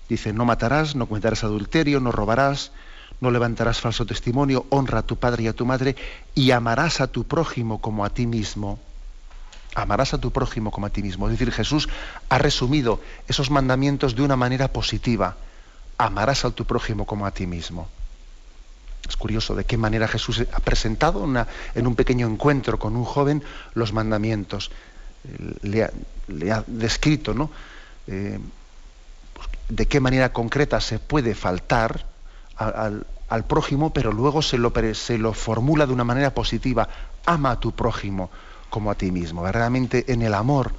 [0.09, 2.73] Dice, no matarás, no cometerás adulterio, no robarás,
[3.21, 5.97] no levantarás falso testimonio, honra a tu padre y a tu madre
[6.35, 8.79] y amarás a tu prójimo como a ti mismo
[9.77, 11.29] amarás a tu prójimo como a ti mismo.
[11.29, 11.89] Es decir, Jesús
[12.31, 15.37] ha resumido esos mandamientos de una manera positiva.
[15.99, 17.89] Amarás a tu prójimo como a ti mismo.
[19.09, 21.27] Es curioso de qué manera Jesús ha presentado
[21.75, 23.43] en un pequeño encuentro con un joven
[23.75, 24.71] los mandamientos.
[25.63, 25.83] Le
[26.53, 27.51] ha, descrito ¿no?
[28.07, 28.39] Eh,
[29.35, 32.07] pues, de qué manera concreta se puede faltar
[32.57, 36.89] al, prójimo, pero luego se lo, se lo formula de una manera positiva.
[37.25, 38.31] Ama a tu prójimo
[38.71, 39.43] como a ti mismo.
[39.43, 40.73] Verdaderamente en el amor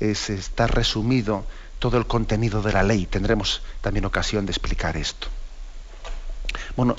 [0.00, 1.44] está resumido
[1.78, 3.06] todo el contenido de la ley.
[3.06, 5.28] Tendremos también ocasión de explicar esto.
[6.76, 6.96] Bueno,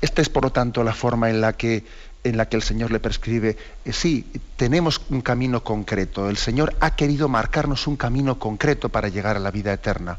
[0.00, 1.84] esta es por lo tanto la forma en la que,
[2.24, 3.56] en la que el Señor le prescribe.
[3.84, 6.28] Eh, sí, tenemos un camino concreto.
[6.28, 10.18] El Señor ha querido marcarnos un camino concreto para llegar a la vida eterna.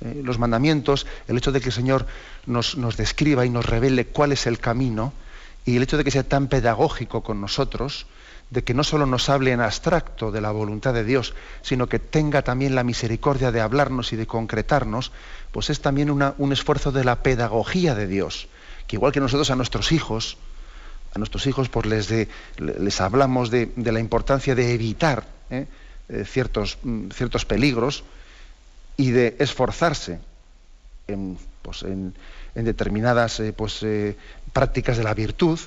[0.00, 2.06] Eh, los mandamientos, el hecho de que el Señor
[2.46, 5.12] nos, nos describa y nos revele cuál es el camino,
[5.64, 8.06] y el hecho de que sea tan pedagógico con nosotros,
[8.50, 11.98] de que no solo nos hable en abstracto de la voluntad de Dios, sino que
[11.98, 15.10] tenga también la misericordia de hablarnos y de concretarnos,
[15.50, 18.48] pues es también un esfuerzo de la pedagogía de Dios,
[18.86, 20.36] que igual que nosotros a nuestros hijos,
[21.14, 21.86] a nuestros hijos pues
[22.58, 25.66] les, hablamos de, la importancia de evitar ¿eh?
[26.08, 28.04] Eh, ciertos, mm, ciertos peligros
[28.96, 30.20] y de esforzarse
[31.06, 31.84] en, pues,
[32.54, 33.84] determinadas eh, pues,
[34.52, 35.58] prácticas de la virtud,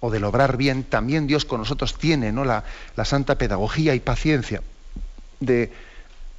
[0.00, 2.44] o del obrar bien, también Dios con nosotros tiene ¿no?
[2.44, 2.64] la,
[3.04, 4.62] santa pedagogía y paciencia
[5.40, 5.70] de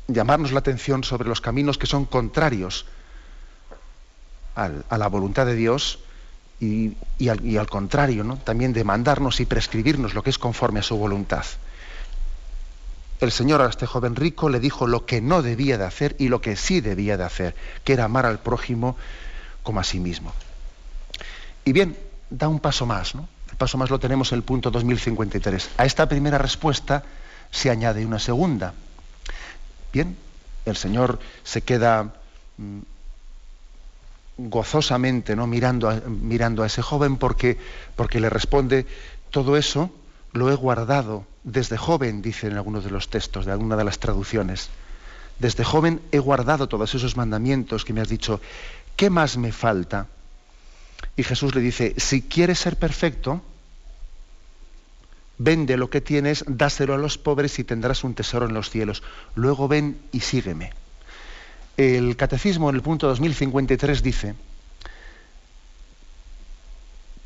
[0.08, 2.86] llamarnos la atención sobre los caminos que son contrarios
[4.56, 6.00] a la voluntad de Dios
[6.62, 6.96] y,
[7.28, 8.38] al, contrario, ¿no?
[8.38, 11.46] también de mandarnos y prescribirnos lo que es conforme a su voluntad.
[13.20, 16.28] El Señor a este joven rico le dijo lo que no debía de hacer y
[16.28, 18.96] lo que sí debía de hacer, que era amar al prójimo
[19.64, 20.34] como a sí mismo.
[21.66, 21.98] Y bien,
[22.30, 23.28] da un paso más, ¿no?
[23.58, 25.72] paso más lo tenemos en el punto 2053.
[25.78, 27.04] A esta primera respuesta
[27.52, 28.74] se añade una segunda.
[29.94, 30.18] Bien,
[30.66, 32.14] el Señor se queda
[32.58, 32.80] mm,
[34.50, 35.48] gozosamente ¿no?
[35.48, 37.58] mirando, a, ese joven porque,
[37.96, 38.86] porque le responde,
[39.30, 39.92] todo eso
[40.34, 44.00] lo he guardado desde joven, dice en algunos de los textos, de alguna de las
[44.00, 44.70] traducciones.
[45.40, 48.40] Desde joven he guardado todos esos mandamientos que me has dicho.
[48.96, 50.08] ¿Qué más me falta?
[51.16, 53.42] Y Jesús le dice, si quieres ser perfecto,
[55.38, 59.02] vende lo que tienes, dáselo a los pobres y tendrás un tesoro en los cielos.
[59.36, 60.72] Luego ven y sígueme.
[61.82, 64.36] El catecismo en el punto 2053 dice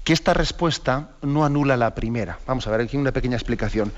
[0.06, 2.40] que esta respuesta no anula la primera.
[2.48, 3.92] Vamos a ver aquí una pequeña explicación.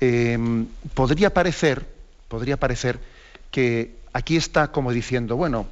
[0.00, 1.86] Em, podría parecer,
[2.26, 2.98] podría parecer
[3.52, 5.68] que aquí está como diciendo, bueno,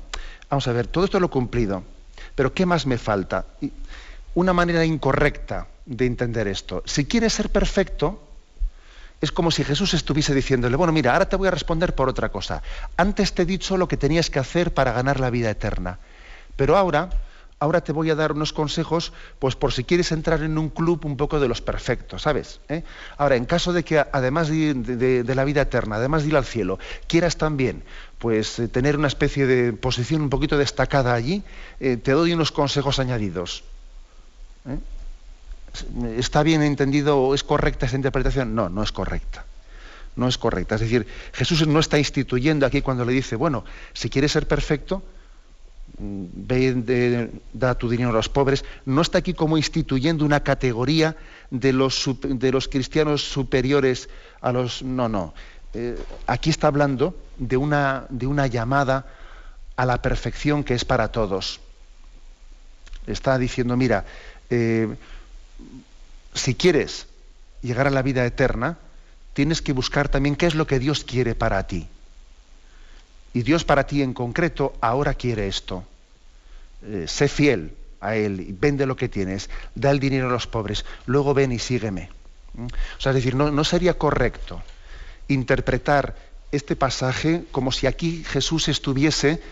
[0.48, 1.83] vamos a ver, todo esto lo he cumplido,
[2.37, 3.44] pero ¿qué más me falta?
[4.37, 6.85] Una manera incorrecta de entender esto.
[6.87, 8.28] Si quieres ser perfecto,
[9.20, 12.28] es como si Jesús estuviese diciéndole, bueno, mira, ahora te voy a responder por otra
[12.31, 12.62] cosa.
[12.96, 15.98] Antes te he dicho lo que tenías que hacer para ganar la vida eterna,
[16.57, 17.11] pero ahora,
[17.59, 21.04] ahora te voy a dar unos consejos, pues por si quieres entrar en un club
[21.04, 22.61] un poco de los perfectos, ¿sabes?
[22.68, 22.85] ¿Eh?
[23.16, 26.78] Ahora, en caso de que además de, la vida eterna, además de ir al cielo,
[27.09, 27.83] quieras también,
[28.18, 31.42] pues eh, tener una especie de posición un poquito destacada allí,
[31.81, 33.64] eh, te doy unos consejos añadidos.
[36.17, 38.55] ¿Está bien entendido o es correcta esa interpretación?
[38.55, 39.45] No, no es correcta.
[40.17, 40.75] No es correcta.
[40.75, 45.03] Es decir, Jesús no está instituyendo aquí cuando le dice, bueno, si quieres ser perfecto,
[45.99, 46.25] mm,
[47.53, 48.64] da tu dinero a los pobres.
[48.85, 51.17] No está aquí como instituyendo una categoría
[51.51, 54.09] de los, de los cristianos superiores
[54.41, 54.83] a los...
[54.83, 55.35] No, no.
[55.75, 59.07] Eh, aquí está hablando de una, de una llamada
[59.77, 61.61] a la perfección que es para todos.
[63.07, 64.05] Está diciendo, mira,
[64.51, 64.97] eh,
[66.35, 67.07] si quieres
[67.62, 68.79] llegar a la vida eterna,
[69.35, 71.87] tienes que buscar también qué es lo que Dios quiere para ti.
[73.35, 75.85] Y Dios para ti en concreto ahora quiere esto.
[76.83, 80.85] Eh, sé fiel a Él, vende lo que tienes, da el dinero a los pobres,
[81.07, 82.11] luego ven y sígueme.
[82.55, 82.64] ¿Mm?
[82.64, 84.62] O sea, es decir, no, sería correcto
[85.29, 86.16] interpretar
[86.53, 89.42] este pasaje como si aquí Jesús estuviese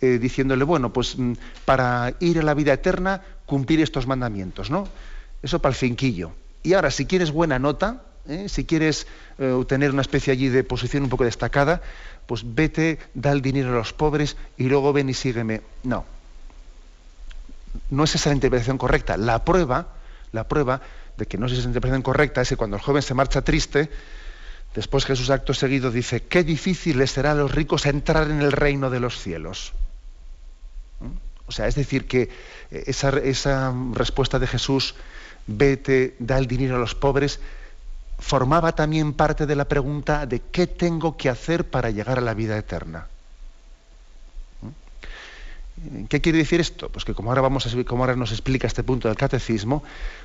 [0.00, 4.88] eh, diciéndole, bueno, pues mm, para ir a la vida eterna, cumplir estos mandamientos, ¿no?
[5.42, 6.32] Eso para el finquillo.
[6.62, 8.48] Y ahora, si quieres buena nota, ¿eh?
[8.48, 9.06] si quieres
[9.38, 11.80] eh, tener una especie allí de posición un poco destacada,
[12.26, 15.62] pues vete, da el dinero a los pobres y luego ven y sígueme.
[15.82, 16.04] No.
[17.90, 19.16] No es esa la interpretación correcta.
[19.16, 19.88] La prueba,
[20.32, 20.80] la prueba
[21.16, 23.90] de que no es esa interpretación correcta es que cuando el joven se marcha triste,
[24.74, 28.52] después Jesús acto seguido dice, qué difícil les será a los ricos entrar en el
[28.52, 29.72] reino de los cielos.
[31.00, 31.16] ¿Mm?
[31.46, 32.30] O sea, es decir, que
[32.70, 34.94] eh, esa, esa respuesta de Jesús
[35.46, 37.40] vete, da el dinero a los pobres,
[38.18, 42.34] formaba también parte de la pregunta de qué tengo que hacer para llegar a la
[42.34, 43.06] vida eterna.
[44.62, 46.04] ¿Mm?
[46.04, 46.88] ¿Qué quiere decir esto?
[46.90, 49.82] Pues que como ahora, vamos a, como ahora nos explica este punto del catecismo,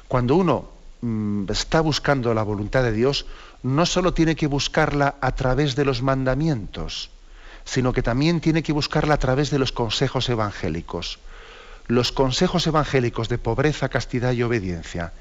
[0.07, 0.69] cuando uno
[1.01, 3.25] mm, está buscando la voluntad de Dios,
[3.63, 7.09] no solo tiene que buscarla a través de los mandamientos,
[7.63, 11.19] sino que también tiene que buscarla a través de los consejos evangélicos
[11.87, 15.13] los consejos evangélicos de pobreza, castidad y obediencia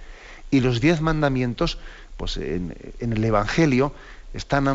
[0.55, 1.79] y los diez mandamientos,
[2.17, 3.93] pues en, el Evangelio
[4.35, 4.69] están,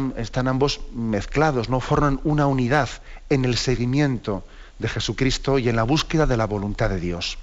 [0.47, 2.89] ambos mezclados, no forman una unidad
[3.30, 4.43] en el seguimiento
[4.78, 7.38] de Jesucristo y en la búsqueda de la voluntad de Dios.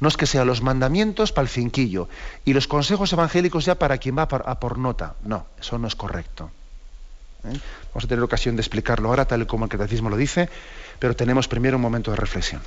[0.00, 2.08] No es que sean los mandamientos para el cinquillo
[2.44, 5.14] y los consejos evangélicos ya para quien va a por, nota.
[5.24, 6.50] No, eso no es correcto.
[7.44, 7.58] ¿Eh?
[7.88, 10.50] Vamos a tener ocasión de explicarlo ahora, tal y como el catecismo lo dice,
[10.98, 12.60] pero tenemos primero un momento de reflexión.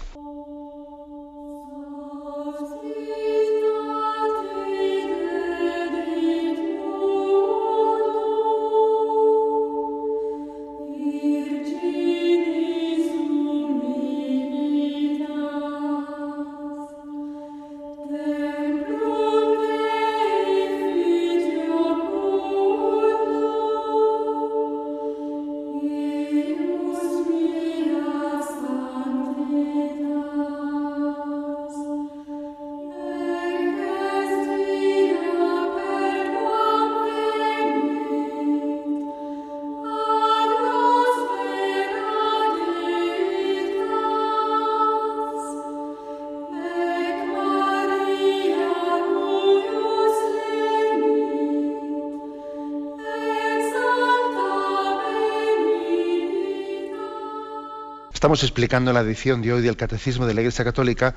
[58.25, 61.13] Estamos explicando en la edición de hoy del Catecismo de la Iglesia Católica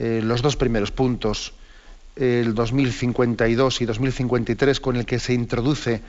[0.00, 1.52] eh, los dos primeros puntos,
[2.16, 6.02] el 2052 y 2053, con el que se introduce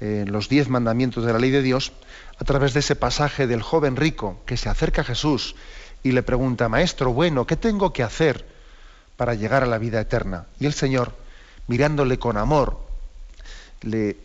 [0.00, 1.92] eh, los diez mandamientos de la ley de Dios,
[2.36, 5.54] a través de ese pasaje del joven rico que se acerca a Jesús
[6.02, 8.44] y le pregunta, Maestro, bueno, ¿qué tengo que hacer
[9.16, 10.46] para llegar a la vida eterna?
[10.58, 11.12] Y el Señor,
[11.68, 12.80] mirándole con amor,
[13.82, 14.16] le,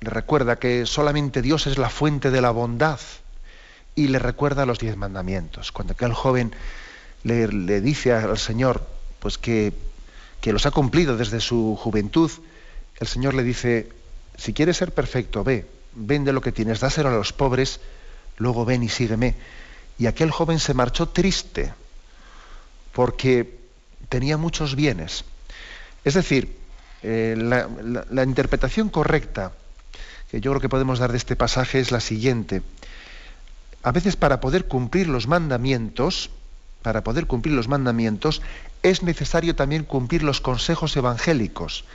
[0.00, 2.98] recuerda que solamente Dios es la fuente de la bondad
[3.98, 5.72] y le recuerda los diez mandamientos.
[5.72, 6.54] Cuando aquel joven
[7.24, 8.86] le, dice al Señor
[9.18, 9.72] pues que,
[10.40, 12.30] que los ha cumplido desde su juventud,
[13.00, 13.88] el Señor le dice,
[14.36, 17.80] si quieres ser perfecto, ve, vende lo que tienes, dáselo a los pobres,
[18.36, 19.34] luego ven y sígueme.
[19.98, 21.74] Y aquel joven se marchó triste
[22.92, 23.58] porque
[24.08, 25.24] tenía muchos bienes.
[26.04, 26.56] Es decir,
[27.02, 29.52] eh, la, interpretación correcta
[30.30, 32.62] que yo creo que podemos dar de este pasaje es la siguiente.
[33.88, 36.28] A veces para poder cumplir los mandamientos,
[36.82, 38.42] para poder cumplir los mandamientos,
[38.82, 41.86] es necesario también cumplir los consejos evangélicos.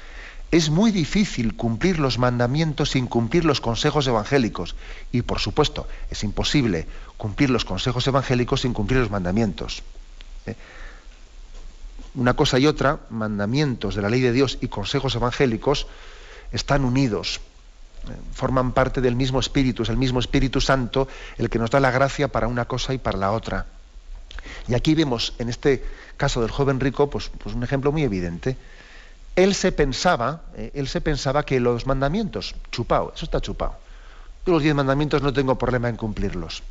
[0.49, 4.75] Es muy difícil cumplir los mandamientos sin cumplir los consejos evangélicos.
[5.11, 9.83] Y por supuesto, es imposible cumplir los consejos evangélicos sin cumplir los mandamientos.
[10.47, 10.55] ¿Eh?
[12.15, 15.85] Una cosa y otra, mandamientos de la ley de Dios y consejos evangélicos,
[16.51, 17.39] están unidos.
[18.33, 21.91] Forman parte del mismo Espíritu, es el mismo Espíritu Santo el que nos da la
[21.91, 23.65] gracia para una cosa y para la otra.
[24.67, 25.83] Y aquí vemos en este
[26.17, 28.57] caso del joven rico, pues, pues un ejemplo muy evidente
[29.35, 33.75] él se pensaba, eh, él se pensaba que los mandamientos, chupado, eso está chupado.
[34.45, 36.61] Yo los diez mandamientos no tengo problema en cumplirlos.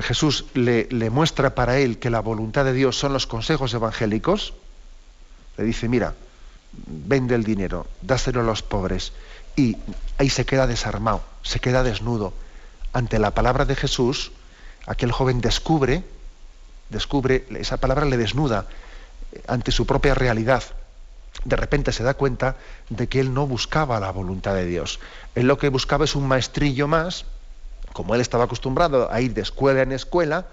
[0.00, 4.54] Jesús le, muestra para él que la voluntad de Dios son los consejos evangélicos.
[5.56, 6.14] Le dice, mira,
[6.86, 9.12] vende el dinero, dáselo a los pobres.
[9.56, 9.76] Y
[10.18, 12.32] ahí se queda desarmado, se queda desnudo.
[12.92, 14.32] Ante la palabra de Jesús,
[14.86, 16.04] aquel joven descubre,
[16.90, 18.66] descubre, esa palabra le desnuda,
[19.46, 20.62] ante su propia realidad,
[21.44, 22.56] de repente se da cuenta
[22.88, 25.00] de que él no buscaba la voluntad de Dios.
[25.34, 27.24] Él lo que buscaba es un maestrillo más,
[27.92, 30.46] como él estaba acostumbrado a ir de escuela en escuela,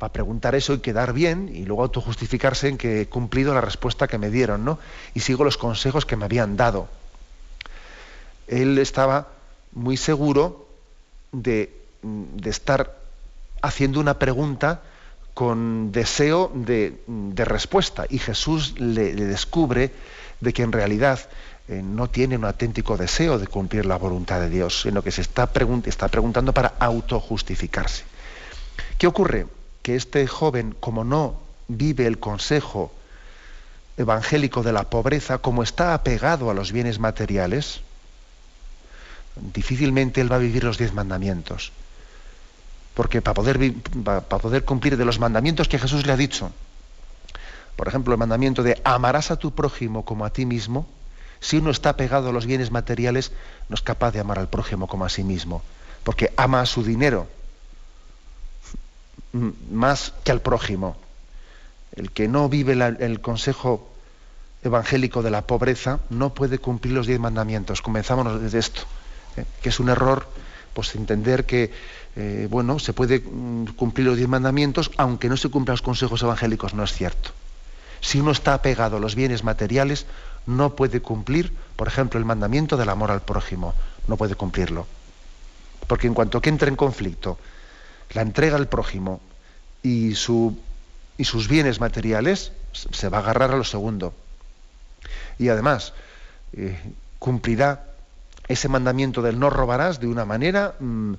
[0.00, 4.08] para preguntar eso y quedar bien y luego autojustificarse en que he cumplido la respuesta
[4.08, 4.78] que me dieron, ¿no?
[5.12, 6.88] Y sigo los consejos que me habían dado.
[8.48, 9.28] Él estaba
[9.72, 10.66] muy seguro
[11.32, 12.96] de, de estar
[13.60, 14.80] haciendo una pregunta
[15.34, 16.96] con deseo de,
[17.36, 19.92] respuesta y Jesús le, descubre
[20.40, 21.20] de que en realidad
[21.68, 25.20] eh, no tiene un auténtico deseo de cumplir la voluntad de Dios, sino que se
[25.20, 25.50] está,
[25.84, 28.04] está preguntando para autojustificarse.
[28.96, 29.59] ¿Qué ocurre?
[29.82, 31.36] Que este joven, como no
[31.68, 32.92] vive el consejo
[33.96, 37.80] evangélico de la pobreza, como está apegado a los bienes materiales,
[39.36, 41.72] difícilmente él va a vivir los diez mandamientos.
[42.94, 46.50] Porque para poder, cumplir de los mandamientos que Jesús le ha dicho,
[47.76, 50.86] por ejemplo, el mandamiento de amarás a tu prójimo como a ti mismo,
[51.40, 53.32] si uno está pegado a los bienes materiales,
[53.68, 55.62] no es capaz de amar al prójimo como a sí mismo,
[56.04, 57.28] porque ama a su dinero
[59.32, 60.96] más que al prójimo.
[61.94, 63.90] El que no vive el consejo
[64.62, 67.82] evangélico de la pobreza no puede cumplir los diez mandamientos.
[67.82, 68.82] Comenzamos desde esto,
[69.36, 69.44] ¿eh?
[69.62, 70.26] que es un error
[70.74, 71.72] pues entender que
[72.16, 76.22] eh, bueno, se puede mm, cumplir los diez mandamientos aunque no se cumplan los consejos
[76.22, 77.30] evangélicos, no es cierto.
[78.00, 80.06] Si uno está apegado a los bienes materiales,
[80.46, 83.74] no puede cumplir, por ejemplo, el mandamiento del amor al prójimo,
[84.08, 84.86] no puede cumplirlo.
[85.86, 87.38] Porque en cuanto que entre en conflicto
[88.12, 89.20] la entrega al prójimo
[89.82, 90.58] y, su,
[91.16, 94.14] y sus bienes materiales, se va a agarrar a lo segundo.
[95.38, 95.92] Y además,
[96.52, 96.78] eh,
[97.18, 97.86] cumplirá
[98.48, 101.14] ese mandamiento del no robarás de una manera mm,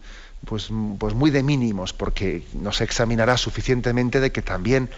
[0.45, 4.89] pues, pues muy de mínimos, porque no se examinará suficientemente de que también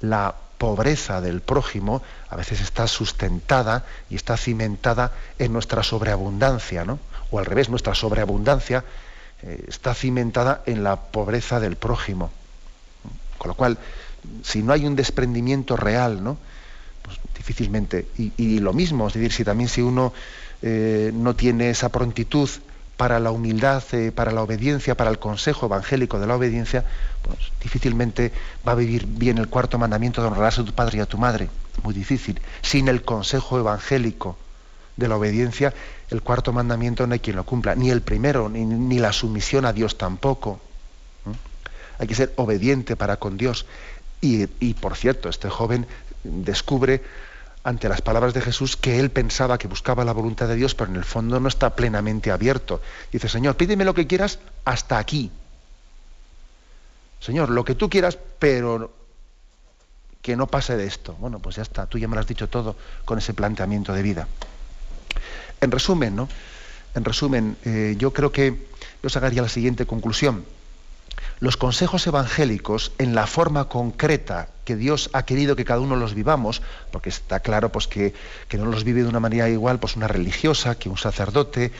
[0.00, 6.98] la pobreza del prójimo a veces está sustentada y está cimentada en nuestra sobreabundancia, ¿no?
[7.30, 8.84] O al revés, nuestra sobreabundancia
[9.42, 12.30] eh, está cimentada en la pobreza del prójimo.
[13.38, 13.78] Con lo cual,
[14.42, 16.36] si no hay un desprendimiento real, ¿no?
[17.02, 18.06] Pues difícilmente.
[18.16, 20.12] Y, lo mismo, es decir, si también si uno
[20.62, 22.50] eh, no tiene esa prontitud
[22.98, 26.84] para la humildad, eh, para la obediencia, para el consejo evangélico de la obediencia,
[27.22, 28.30] pues difícilmente
[28.68, 31.16] va a vivir bien el cuarto mandamiento de honrarás a tu padre y a tu
[31.16, 31.48] madre.
[31.82, 32.38] Muy difícil.
[32.60, 34.36] Sin el consejo evangélico
[35.00, 35.74] de la obediencia,
[36.10, 37.74] el cuarto mandamiento no hay quien lo cumpla.
[37.74, 40.60] Ni el primero, ni, la sumisión a Dios tampoco.
[41.98, 43.66] Hay que ser obediente para con Dios.
[44.20, 45.86] y por cierto, este joven
[46.22, 47.02] descubre
[47.62, 50.90] ante las palabras de Jesús que él pensaba que buscaba la voluntad de Dios, pero
[50.90, 52.80] en el fondo no está plenamente abierto.
[53.12, 55.30] Dice, Señor, pídeme lo que quieras hasta aquí.
[57.20, 58.92] Señor, lo que tú quieras, pero
[60.22, 61.14] que no pase de esto.
[61.18, 64.02] Bueno, pues ya está, tú ya me lo has dicho todo con ese planteamiento de
[64.02, 64.28] vida.
[65.60, 66.28] En resumen, ¿no?
[66.94, 68.66] En resumen, eh, yo creo que
[69.02, 70.44] yo sacaría la siguiente conclusión.
[71.38, 76.14] Los consejos evangélicos, en la forma concreta que Dios ha querido que cada uno los
[76.14, 76.60] vivamos,
[76.92, 78.14] porque está claro pues, que,
[78.48, 81.72] que no los vive de una manera igual pues, una religiosa, que un sacerdote,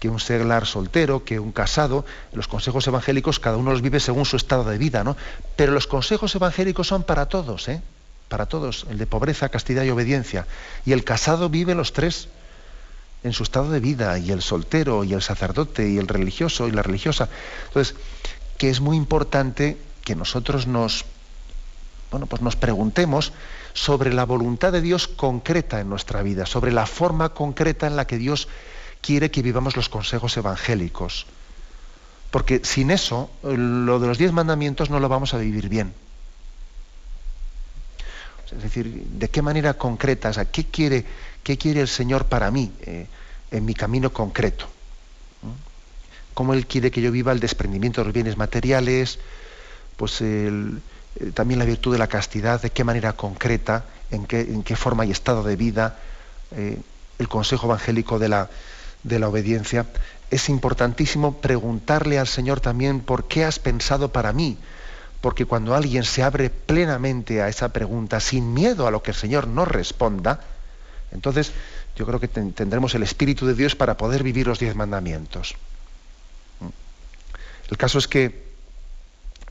[0.00, 2.04] que un seglar soltero, que un casado.
[2.32, 5.16] Los consejos evangélicos cada uno los vive según su estado de vida, ¿no?
[5.56, 7.82] Pero los consejos evangélicos son para todos, ¿eh?
[8.28, 10.46] Para todos, el de pobreza, castidad y obediencia.
[10.84, 12.28] Y el casado vive los tres
[13.24, 16.72] en su estado de vida, y el soltero, y el sacerdote, y el religioso, y
[16.72, 17.28] la religiosa.
[17.68, 17.96] Entonces,
[18.58, 21.06] que es muy importante que nosotros nos,
[22.10, 23.32] bueno, pues nos preguntemos
[23.72, 28.06] sobre la voluntad de Dios concreta en nuestra vida, sobre la forma concreta en la
[28.06, 28.46] que Dios
[29.00, 31.26] quiere que vivamos los consejos evangélicos.
[32.30, 35.94] Porque sin eso, lo de los diez mandamientos no lo vamos a vivir bien.
[38.54, 40.30] Es decir, ¿de qué manera concreta?
[40.30, 41.04] O ¿qué, quiere,
[41.44, 43.06] ¿Qué quiere el Señor para mí eh,
[43.50, 44.66] en mi camino concreto?
[46.32, 49.18] ¿Cómo Él quiere que yo viva el desprendimiento de los bienes materiales?
[49.96, 50.50] Pues eh,
[51.34, 55.42] también la virtud de la castidad, de qué manera concreta, en qué, forma y estado
[55.42, 55.98] de vida,
[56.52, 56.80] eh,
[57.18, 58.48] el consejo evangélico de la,
[59.02, 59.86] de la obediencia,
[60.30, 64.56] es importantísimo preguntarle al Señor también por qué has pensado para mí.
[65.20, 69.16] Porque cuando alguien se abre plenamente a esa pregunta, sin miedo a lo que el
[69.16, 70.40] Señor no responda,
[71.14, 71.52] entonces
[71.96, 75.54] yo creo que tendremos el Espíritu de Dios para poder vivir los diez mandamientos.
[77.70, 78.44] El caso es que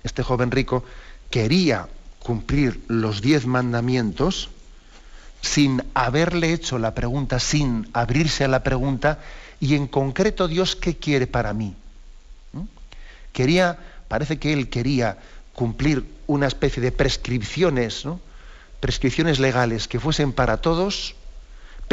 [0.03, 0.83] este joven rico
[1.29, 1.87] quería
[2.19, 4.49] cumplir los diez mandamientos
[5.41, 9.19] sin haberle hecho la pregunta, sin abrirse a la pregunta
[9.59, 11.75] y en concreto Dios qué quiere para mí.
[12.53, 12.61] ¿Mm?
[13.31, 15.17] Quería, parece que él quería
[15.53, 18.05] cumplir una especie de prescripciones,
[18.79, 21.15] prescripciones legales que fuesen para todos,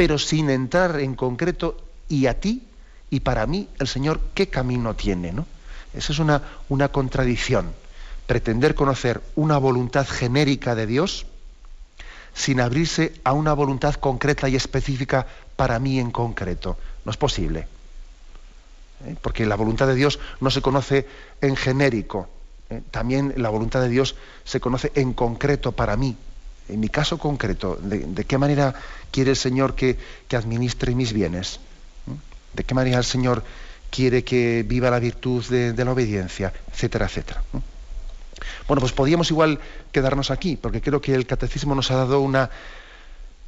[0.01, 1.77] pero sin entrar en concreto
[2.09, 2.63] y a ti
[3.11, 5.31] y para mí el Señor qué camino tiene.
[5.31, 5.45] ¿no?
[5.93, 7.71] Esa es una, una contradicción.
[8.25, 11.27] Pretender conocer una voluntad genérica de Dios
[12.33, 16.79] sin abrirse a una voluntad concreta y específica para mí en concreto.
[17.05, 17.67] No es posible.
[19.05, 19.15] ¿Eh?
[19.21, 21.07] Porque la voluntad de Dios no se conoce
[21.41, 22.27] en genérico.
[22.71, 22.81] ¿eh?
[22.89, 26.17] También la voluntad de Dios se conoce en concreto para mí.
[26.69, 28.73] En mi caso concreto, ¿de, qué manera
[29.11, 29.97] quiere el Señor que,
[30.35, 31.59] administre mis bienes?
[32.53, 33.43] ¿De qué manera el Señor
[33.89, 36.53] quiere que viva la virtud de, la obediencia?
[36.71, 37.43] Etcétera, etcétera.
[38.67, 39.59] Bueno, pues podríamos igual
[39.91, 42.49] quedarnos aquí, porque creo que el catecismo nos ha dado una,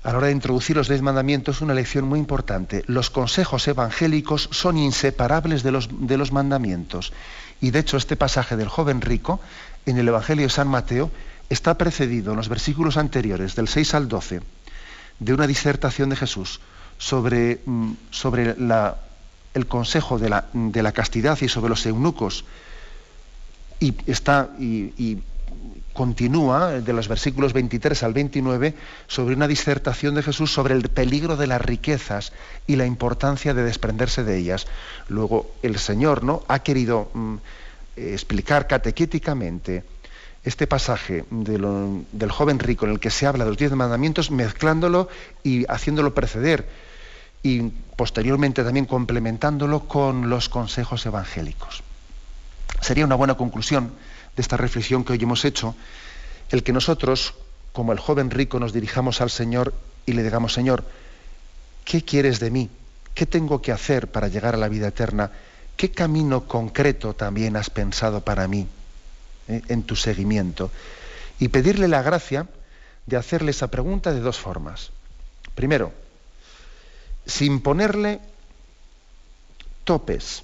[0.04, 2.84] a la hora de introducir los diez mandamientos, una lección muy importante.
[2.88, 7.14] Los consejos evangélicos son inseparables de los, de los mandamientos.
[7.62, 9.40] Y de hecho este pasaje del joven rico
[9.86, 11.10] en el Evangelio de San Mateo
[11.54, 14.42] está precedido en los versículos anteriores, del 6 al 12,
[15.20, 16.60] de una disertación de Jesús
[16.98, 17.94] sobre, mm,
[19.54, 22.46] el consejo de la, castidad y sobre los eunucos.
[23.80, 25.22] Y, está, y
[25.94, 28.74] continúa de los versículos 23 al 29
[29.08, 32.34] sobre una disertación de Jesús sobre el peligro de las riquezas
[32.68, 34.66] y la importancia de desprenderse de ellas.
[35.08, 36.44] Luego el Señor ¿no?
[36.48, 37.36] ha querido mm,
[37.96, 39.84] explicar catequéticamente
[40.44, 45.08] este pasaje del joven rico en el que se habla de los diez mandamientos, mezclándolo
[45.42, 46.68] y haciéndolo preceder
[47.42, 47.62] y
[47.96, 51.84] posteriormente también complementándolo con los consejos evangélicos.
[52.82, 53.94] Sería una buena conclusión
[54.36, 55.76] de esta reflexión que hoy hemos hecho,
[56.50, 57.36] el que nosotros,
[57.72, 59.74] como el joven rico, nos dirijamos al Señor
[60.06, 60.84] y le digamos, Señor,
[61.86, 62.70] ¿qué quieres de mí?
[63.14, 65.32] ¿Qué tengo que hacer para llegar a la vida eterna?
[65.78, 68.68] ¿Qué camino concreto también has pensado para mí
[69.68, 70.72] en tu seguimiento?
[71.40, 72.48] Y pedirle la gracia
[73.06, 74.92] de hacerle esa pregunta de dos formas.
[75.56, 75.92] Primero,
[77.26, 78.20] sin ponerle
[79.84, 80.44] topes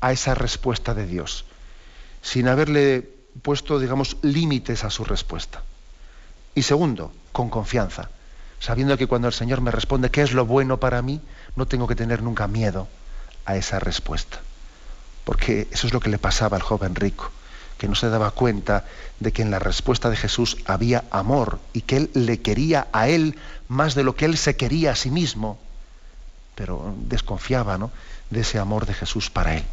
[0.00, 1.44] a esa respuesta de Dios
[2.22, 3.02] sin haberle
[3.42, 5.62] puesto, digamos, límites a su respuesta.
[6.54, 8.10] Y segundo, con confianza,
[8.60, 11.20] sabiendo que cuando el Señor me responde qué es lo bueno para mí,
[11.56, 12.88] no tengo que tener nunca miedo
[13.44, 14.40] a esa respuesta.
[15.24, 17.30] Porque eso es lo que le pasaba al joven rico,
[17.78, 18.84] que no se daba cuenta
[19.20, 23.08] de que en la respuesta de Jesús había amor y que él le quería a
[23.08, 23.36] él
[23.68, 25.58] más de lo que él se quería a sí mismo,
[26.54, 27.90] pero desconfiaba ¿no?
[28.30, 29.64] de ese amor de Jesús para él.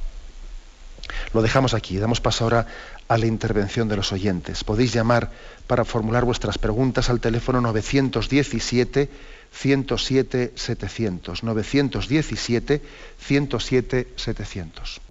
[1.34, 2.68] Lo dejamos aquí, damos paso ahora
[3.08, 4.64] a la intervención de los oyentes.
[4.64, 5.32] Podéis llamar
[5.68, 9.10] para formular vuestras preguntas al teléfono 917
[9.52, 11.44] 107 700.
[11.44, 12.82] 917
[13.20, 15.02] 107 700.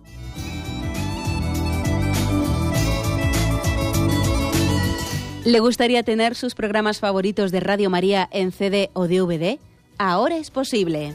[5.44, 9.58] ¿Le gustaría tener sus programas favoritos de Radio María en CD o DVD?
[9.96, 11.14] Ahora es posible.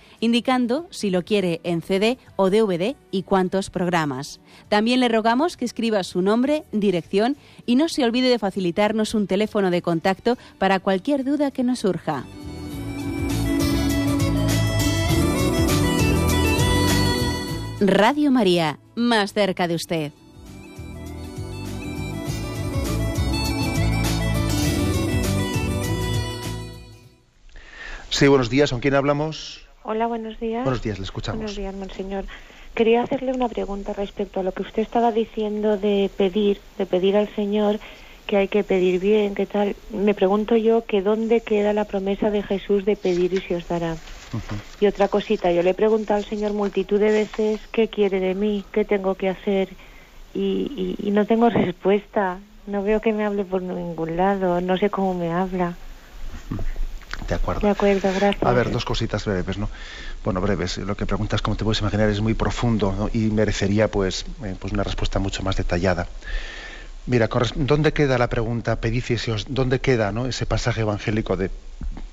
[0.21, 4.39] indicando si lo quiere en CD o DVD y cuántos programas.
[4.69, 9.27] También le rogamos que escriba su nombre, dirección y no se olvide de facilitarnos un
[9.27, 12.23] teléfono de contacto para cualquier duda que nos surja.
[17.81, 20.11] Radio María, más cerca de usted.
[28.09, 28.69] Sí, buenos días.
[28.69, 29.70] ¿Con quién hablamos?
[29.83, 30.63] Hola, buenos días.
[30.63, 31.39] Buenos días, le escuchamos.
[31.39, 32.25] Buenos días, monseñor.
[32.75, 37.17] Quería hacerle una pregunta respecto a lo que usted estaba diciendo de pedir, de pedir
[37.17, 37.79] al Señor
[38.27, 39.75] que hay que pedir bien, qué tal.
[39.89, 43.67] Me pregunto yo que dónde queda la promesa de Jesús de pedir y se os
[43.67, 43.97] dará.
[44.79, 48.35] Y otra cosita, yo le he preguntado al Señor multitud de veces qué quiere de
[48.35, 49.69] mí, qué tengo que hacer
[50.33, 52.39] y, y no tengo respuesta.
[52.67, 55.75] No veo que me hable por ningún lado, no sé cómo me habla.
[57.27, 57.61] De acuerdo.
[57.61, 58.43] De acuerdo, gracias.
[58.43, 59.69] A ver, dos cositas breves, ¿no?
[60.23, 60.77] Bueno, breves.
[60.79, 63.09] Lo que preguntas, como te puedes imaginar, es muy profundo ¿no?
[63.13, 66.07] y merecería pues, eh, pues una respuesta mucho más detallada.
[67.07, 70.27] Mira, ¿dónde queda la pregunta, pedid y os, dónde queda ¿no?
[70.27, 71.49] ese pasaje evangélico de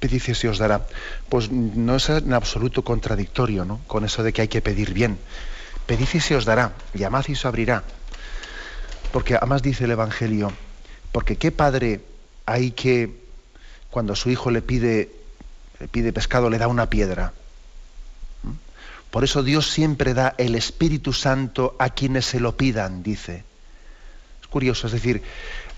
[0.00, 0.86] pedid y se os dará?
[1.28, 3.80] Pues no es en absoluto contradictorio ¿no?
[3.86, 5.18] con eso de que hay que pedir bien.
[5.86, 7.82] Pedid y se os dará, llamad y se abrirá.
[9.12, 10.52] Porque además dice el Evangelio,
[11.12, 12.00] porque qué padre
[12.46, 13.27] hay que
[13.98, 15.10] cuando su hijo le pide,
[15.80, 17.32] le pide pescado, le da una piedra.
[18.44, 18.52] ¿Mm?
[19.10, 23.42] Por eso Dios siempre da el Espíritu Santo a quienes se lo pidan, dice.
[24.40, 25.20] Es curioso, es decir,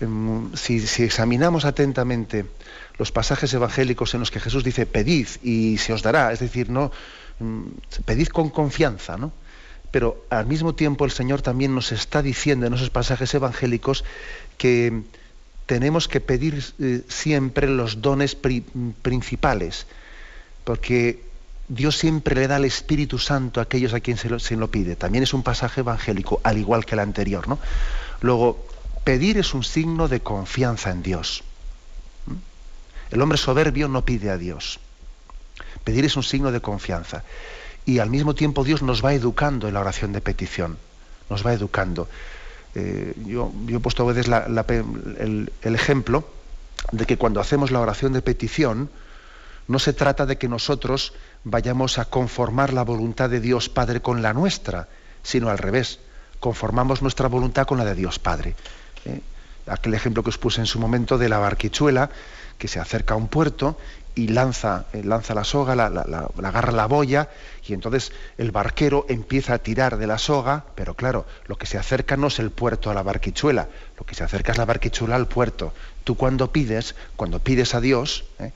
[0.01, 2.45] em, si, examinamos atentamente
[2.99, 6.69] los pasajes evangélicos en los que Jesús dice pedid y se os dará, es decir,
[6.69, 6.91] no
[7.39, 7.71] em,
[8.05, 9.31] pedid con confianza, ¿no?
[9.89, 14.03] Pero al mismo tiempo el Señor también nos está diciendo en esos pasajes evangélicos
[14.59, 15.05] que
[15.71, 19.87] tenemos que pedir eh, siempre los dones principales,
[20.65, 21.23] porque
[21.69, 24.97] Dios siempre le da el Espíritu Santo a aquellos a quienes se lo, pide.
[24.97, 27.47] También es un pasaje evangélico, al igual que el anterior.
[27.47, 27.57] ¿no?
[28.19, 28.67] Luego,
[29.05, 31.41] pedir es un signo de confianza en Dios.
[33.09, 34.77] El hombre soberbio no pide a Dios.
[35.85, 37.23] Pedir es un signo de confianza.
[37.85, 40.77] Y al mismo tiempo Dios nos va educando en la oración de petición.
[41.29, 42.09] Nos va educando.
[42.73, 46.23] Eh, yo, he puesto a veces el, ejemplo
[46.91, 48.89] de que cuando hacemos la oración de petición,
[49.67, 51.13] no se trata de que nosotros
[51.43, 54.87] vayamos a conformar la voluntad de Dios Padre con la nuestra,
[55.23, 55.99] sino al revés,
[56.39, 58.55] conformamos nuestra voluntad con la de Dios Padre.
[59.05, 59.21] ¿eh?
[59.67, 62.09] Aquel ejemplo que os puse en su momento de la barquichuela,
[62.57, 63.77] que se acerca a un puerto
[64.21, 65.87] y lanza, eh, lanza la soga, la,
[66.43, 67.29] agarra la boya,
[67.67, 71.79] y entonces el barquero empieza a tirar de la soga, pero claro, lo que se
[71.79, 73.67] acerca no es el puerto a la barquichuela,
[73.97, 75.73] lo que se acerca es la barquichuela al puerto.
[76.03, 78.51] Tú cuando pides, cuando pides a Dios, ¿eh?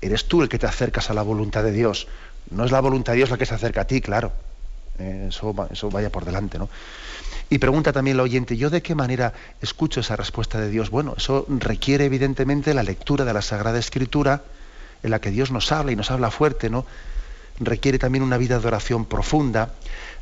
[0.00, 2.08] eres tú el que te acercas a la voluntad de Dios.
[2.50, 4.32] No es la voluntad de Dios la que se acerca a ti, claro.
[4.98, 6.68] Eh, eso, eso vaya por delante, ¿no?
[7.50, 9.32] Y pregunta también el oyente, ¿yo de qué manera
[9.62, 10.90] escucho esa respuesta de Dios?
[10.90, 14.42] Bueno, eso requiere evidentemente la lectura de la Sagrada Escritura,
[15.02, 16.86] en la que Dios nos habla y nos habla fuerte, ¿no?
[17.60, 19.72] Requiere también una vida de oración profunda,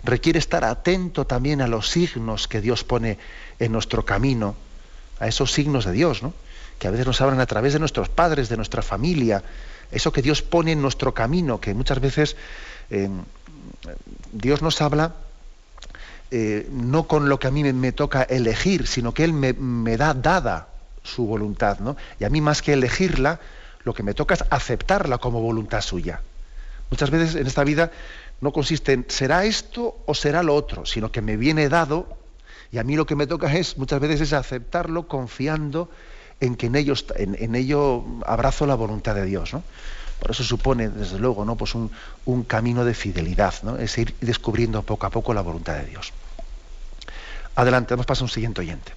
[0.04, 3.18] requiere estar atento también a los signos que Dios pone
[3.58, 4.54] en nuestro camino,
[5.20, 6.32] a esos signos de Dios, ¿no?
[6.78, 9.42] Que a veces nos hablan a través de nuestros padres, de nuestra familia,
[9.90, 12.36] eso que Dios pone en nuestro camino, que muchas veces
[12.90, 13.08] eh,
[14.32, 15.14] Dios nos habla
[16.30, 19.96] eh, no con lo que a mí me, toca elegir, sino que Él me, me,
[19.96, 20.68] da dada
[21.04, 21.96] su voluntad, ¿no?
[22.18, 23.38] Y a mí más que elegirla,
[23.86, 26.20] lo que me toca es aceptarla como voluntad suya.
[26.90, 27.92] Muchas veces en esta vida
[28.40, 32.08] no consiste en será esto o será lo otro, sino que me viene dado
[32.72, 35.88] y a mí lo que me toca es muchas veces es aceptarlo confiando
[36.40, 39.54] en que en ello, en, ello abrazo la voluntad de Dios.
[39.54, 39.62] ¿no?
[40.18, 41.54] Por eso supone, desde luego, ¿no?
[41.54, 41.92] pues un,
[42.24, 43.78] un camino de fidelidad, ¿no?
[43.78, 46.12] es ir descubriendo poco a poco la voluntad de Dios.
[47.54, 48.92] Adelante, vamos a pasar a un siguiente oyente.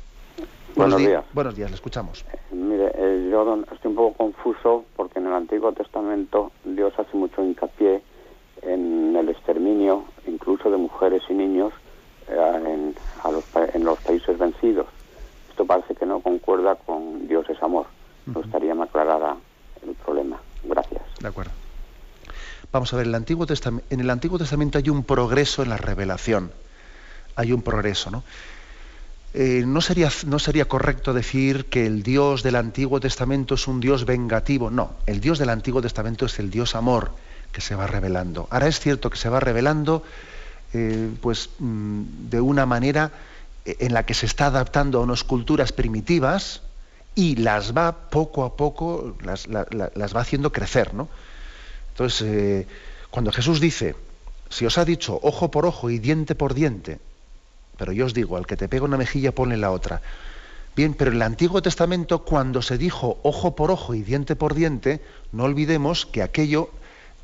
[0.76, 1.24] Buenos, días.
[1.34, 2.26] Buenos días, le escuchamos.
[2.52, 7.44] mire, eh, yo estoy un poco confuso porque en el Antiguo Testamento Dios hace mucho
[7.44, 8.02] hincapié
[8.62, 11.74] en el exterminio, incluso de mujeres y niños,
[12.28, 12.94] eh,
[13.74, 14.88] en, los, países vencidos.
[15.50, 17.86] Esto parece que no concuerda con Dios es amor.
[18.26, 19.36] Me gustaría me aclarara
[19.86, 20.40] el problema.
[20.64, 21.02] Gracias.
[21.20, 21.52] De acuerdo.
[22.72, 26.52] Vamos a ver, en el Antiguo Testamento hay un progreso en la revelación.
[27.36, 28.24] Hay un progreso, ¿no?
[29.34, 33.80] Eh, no, sería, no sería correcto decir que el Dios del Antiguo Testamento es un
[33.80, 34.72] Dios vengativo.
[34.72, 37.12] No, el Dios del Antiguo Testamento es el Dios amor
[37.52, 38.48] que se va revelando.
[38.50, 40.04] Ahora es cierto que se va revelando
[40.74, 43.12] eh, pues, mm, de una manera
[43.66, 46.64] eh, en la que se está adaptando a unas culturas primitivas
[47.14, 50.94] y las va poco a poco, las, va haciendo crecer.
[50.96, 51.08] ¿no?
[51.92, 52.66] Entonces,
[53.12, 53.96] cuando Jesús dice,
[54.50, 57.00] si os ha dicho ojo por ojo y diente por diente,
[57.80, 60.02] pero yo os digo, al que te pega una mejilla, ponle la otra.
[60.76, 64.54] Bien, pero en el Antiguo Testamento, cuando se dijo ojo por ojo y diente por
[64.54, 65.02] diente,
[65.32, 66.70] no olvidemos que aquello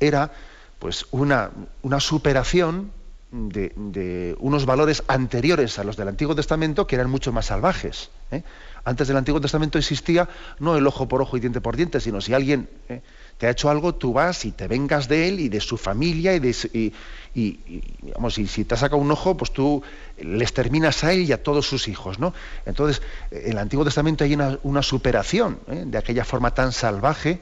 [0.00, 0.32] era
[0.78, 1.50] pues una,
[1.82, 2.90] una superación
[3.30, 8.10] de, unos valores anteriores a los del Antiguo Testamento que eran mucho más salvajes.
[8.30, 8.42] ¿eh?
[8.84, 10.28] Antes del Antiguo Testamento existía
[10.58, 13.02] no el ojo por ojo y diente por diente, sino si alguien ¿eh?
[13.38, 16.34] Te ha hecho algo, tú vas y te vengas de él y de su familia
[16.34, 16.92] y, de,
[17.34, 17.60] y,
[18.46, 19.82] si te ha sacado un ojo, pues tú
[20.18, 22.32] les terminas a él y a todos sus hijos, ¿no?
[22.64, 25.84] Entonces, en el Antiguo Testamento hay una, superación ¿eh?
[25.86, 27.40] de aquella forma tan salvaje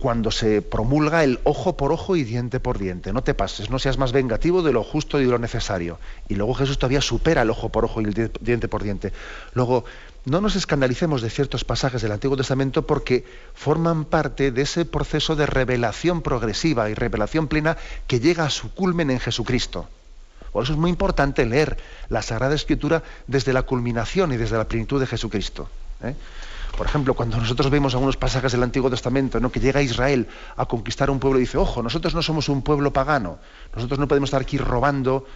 [0.00, 3.12] cuando se promulga el ojo por ojo y diente por diente.
[3.12, 5.98] No te pases, no seas más vengativo de lo justo y de lo necesario.
[6.28, 9.12] Y luego Jesús todavía supera el ojo por ojo y el diente por diente.
[9.52, 9.84] Luego,
[10.24, 13.24] no nos escandalicemos de ciertos pasajes del Antiguo Testamento porque
[13.54, 17.76] forman parte de ese proceso de revelación progresiva y revelación plena
[18.06, 19.86] que llega a su culmen en Jesucristo.
[20.50, 21.76] Por eso es muy importante leer
[22.08, 25.68] la Sagrada Escritura desde la culminación y desde la plenitud de Jesucristo.
[26.02, 26.14] ¿eh?
[26.76, 31.10] Por ejemplo, cuando nosotros vemos algunos pasajes del Antiguo Testamento, que llega Israel a conquistar
[31.10, 33.38] un pueblo y dice, ojo, nosotros no somos un pueblo pagano,
[33.74, 35.26] nosotros no podemos estar aquí robando,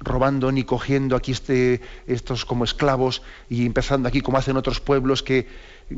[0.00, 5.22] robando ni cogiendo aquí este, estos como esclavos y empezando aquí como hacen otros pueblos
[5.22, 5.46] que,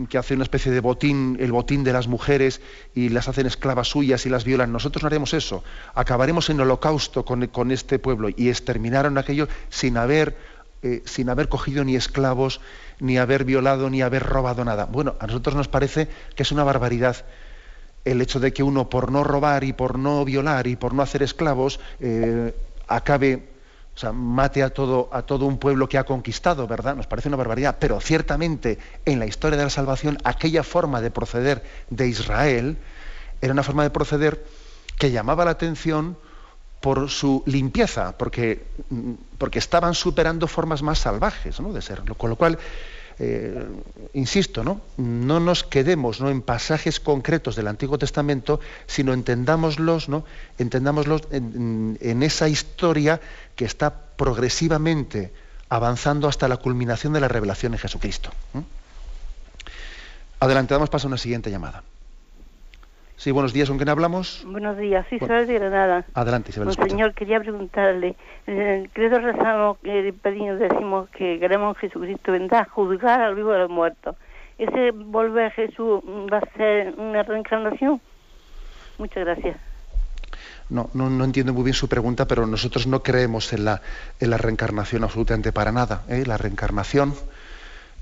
[0.08, 2.60] que hacen una especie de botín, el botín de las mujeres
[2.94, 4.72] y las hacen esclavas suyas y las violan.
[4.72, 5.62] Nosotros no haremos eso.
[5.94, 10.36] Acabaremos en holocausto con, con este pueblo y exterminaron aquello sin haber,
[10.82, 12.60] eh, sin haber cogido ni esclavos
[13.02, 14.86] ni haber violado, ni haber robado nada.
[14.86, 17.16] Bueno, a nosotros nos parece que es una barbaridad
[18.04, 21.02] el hecho de que uno por no robar y por no violar y por no
[21.02, 22.54] hacer esclavos eh,
[22.86, 23.48] acabe,
[23.94, 26.94] o sea, mate a todo, a todo un pueblo que ha conquistado, ¿verdad?
[26.94, 31.10] Nos parece una barbaridad, pero ciertamente en la historia de la salvación aquella forma de
[31.10, 32.78] proceder de Israel
[33.40, 34.44] era una forma de proceder
[34.96, 36.16] que llamaba la atención
[36.82, 38.66] por su limpieza, porque,
[39.38, 41.72] porque estaban superando formas más salvajes ¿no?
[41.72, 42.02] de ser.
[42.16, 42.58] Con lo cual,
[43.18, 43.66] eh,
[44.14, 44.80] insisto, ¿no?
[44.96, 46.30] no nos quedemos ¿no?
[46.30, 50.24] en pasajes concretos del Antiguo Testamento, sino entendámoslos, ¿no?
[50.58, 53.20] entendámoslos en, esa historia
[53.56, 55.32] que está progresivamente
[55.68, 58.30] avanzando hasta la culminación de la revelación en Jesucristo.
[60.40, 61.82] Adelante, damos paso a una siguiente llamada.
[63.22, 64.42] Sí, buenos días, ¿con quién hablamos?
[64.44, 66.04] Buenos días, sí, soy de Granada.
[66.12, 66.74] Adelante, Isabel.
[66.74, 68.16] señor, quería preguntarle,
[68.48, 73.52] en el credo rezamos, eh, pedimos, decimos que queremos Jesucristo vendrá a juzgar al vivo
[73.52, 74.16] de los muertos.
[74.58, 78.00] ¿Ese volver a Jesús va a ser una reencarnación?
[78.98, 79.56] Muchas gracias.
[80.68, 83.82] No, no, no, entiendo muy bien su pregunta, pero nosotros no creemos en la,
[84.18, 86.02] en la reencarnación absolutamente para nada.
[86.08, 86.24] ¿eh?
[86.26, 87.14] La reencarnación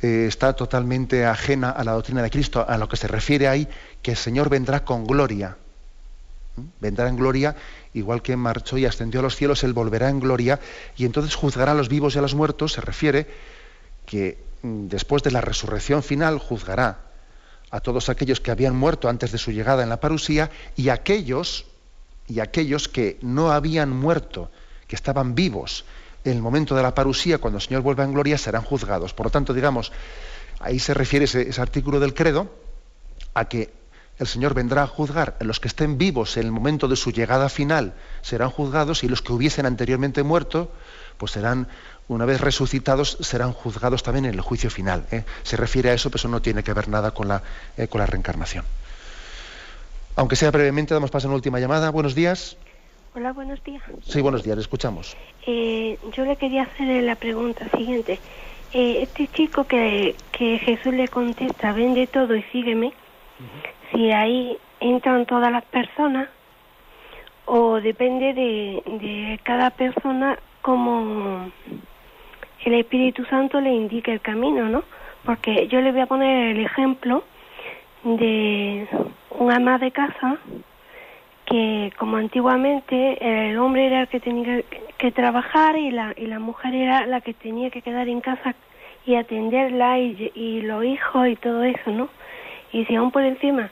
[0.02, 3.68] eh, está totalmente ajena a la doctrina de Cristo, a lo que se refiere ahí,
[4.02, 5.58] que el Señor vendrá con gloria.
[6.56, 6.62] ¿Mm?
[6.80, 7.54] Vendrá en gloria,
[7.92, 10.58] igual que marchó y ascendió a los cielos, Él volverá en gloria
[10.96, 12.72] y entonces juzgará a los vivos y a los muertos.
[12.72, 13.26] Se refiere
[14.06, 17.00] que mm, después de la resurrección final juzgará
[17.70, 21.66] a todos aquellos que habían muerto antes de su llegada en la parusía y aquellos
[22.26, 24.50] y aquellos que no habían muerto,
[24.86, 25.84] que estaban vivos
[26.24, 29.14] en el momento de la parusía, cuando el Señor vuelva en gloria, serán juzgados.
[29.14, 29.92] Por lo tanto, digamos,
[30.58, 32.50] ahí se refiere ese, artículo del credo
[33.34, 33.72] a que
[34.18, 37.10] el Señor vendrá a juzgar a los que estén vivos en el momento de su
[37.10, 40.70] llegada final, serán juzgados y los que hubiesen anteriormente muerto,
[41.16, 41.68] pues serán,
[42.06, 45.06] una vez resucitados, serán juzgados también en el juicio final.
[45.10, 45.24] ¿eh?
[45.42, 47.42] Se refiere a eso, pero eso no tiene que ver nada con la,
[47.78, 48.64] eh, con la reencarnación.
[50.16, 51.88] Aunque sea brevemente, damos paso a una última llamada.
[51.88, 52.58] Buenos días.
[53.12, 53.82] Hola, buenos días.
[54.02, 55.16] Sí, buenos días, le escuchamos.
[55.44, 58.20] Eh, yo le quería hacer la pregunta siguiente.
[58.72, 62.92] Eh, este chico que, que Jesús le contesta, vende todo y sígueme,
[63.90, 66.28] si ahí entran todas las personas
[67.46, 71.50] o depende de, de cada persona como
[72.64, 74.84] el Espíritu Santo le indica el camino, ¿no?
[75.24, 77.24] Porque yo le voy a poner el ejemplo
[78.04, 78.86] de
[79.30, 80.38] un ama de casa
[81.50, 83.18] que como antiguamente
[83.50, 84.62] el hombre era el que tenía
[84.98, 88.54] que trabajar y la, y la mujer era la que tenía que quedar en casa
[89.04, 92.08] y atenderla y, y los hijos y todo eso, ¿no?
[92.72, 93.68] Y si aún por encima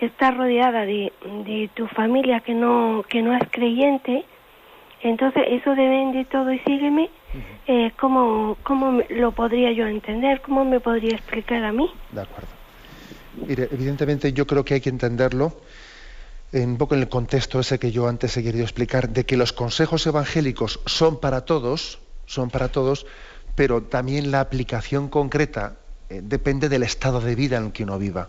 [0.00, 1.12] estás rodeada de,
[1.44, 4.24] de tu familia que no, que no es creyente,
[5.02, 7.10] entonces eso de de todo y sígueme,
[7.66, 10.40] eh, ¿cómo, ¿cómo lo podría yo entender?
[10.40, 11.90] ¿Cómo me podría explicar a mí?
[12.10, 12.48] De acuerdo.
[13.46, 15.52] Mire, evidentemente yo creo que hay que entenderlo
[16.52, 19.52] un poco en el contexto ese que yo antes he querido explicar, de que los
[19.52, 23.06] consejos evangélicos son para todos, son para todos,
[23.54, 25.76] pero también la aplicación concreta
[26.08, 28.28] eh, depende del estado de vida en el que uno viva.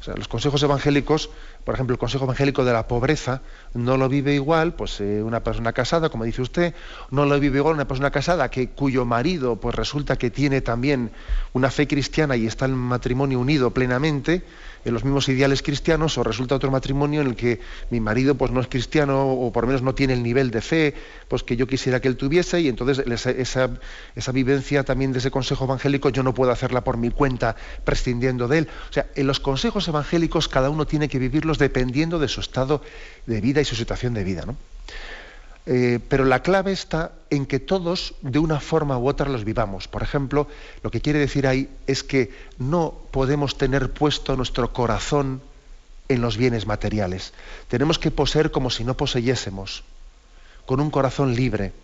[0.00, 1.30] O sea, los consejos evangélicos,
[1.64, 3.42] por ejemplo, el consejo evangélico de la pobreza,
[3.74, 6.74] no lo vive igual, pues eh, una persona casada, como dice usted,
[7.10, 11.10] no lo vive igual una persona casada que cuyo marido, pues resulta que tiene también
[11.52, 14.44] una fe cristiana y está en matrimonio unido plenamente,
[14.88, 17.60] en los mismos ideales cristianos o resulta otro matrimonio en el que
[17.90, 20.60] mi marido pues no es cristiano o por lo menos no tiene el nivel de
[20.60, 20.94] fe
[21.28, 23.70] pues que yo quisiera que él tuviese y entonces esa,
[24.14, 28.48] esa vivencia también de ese consejo evangélico yo no puedo hacerla por mi cuenta prescindiendo
[28.48, 28.68] de él.
[28.90, 32.82] O sea, en los consejos evangélicos cada uno tiene que vivirlos dependiendo de su estado
[33.26, 34.44] de vida y su situación de vida.
[34.46, 34.56] ¿no?
[35.70, 39.86] Eh, pero la clave está en que todos, de una forma u otra, los vivamos.
[39.86, 40.48] Por ejemplo,
[40.82, 45.42] lo que quiere decir ahí es que no podemos tener puesto nuestro corazón
[46.08, 47.34] en los bienes materiales.
[47.68, 49.84] Tenemos que poseer como si no poseyésemos,
[50.64, 51.74] con un corazón libre.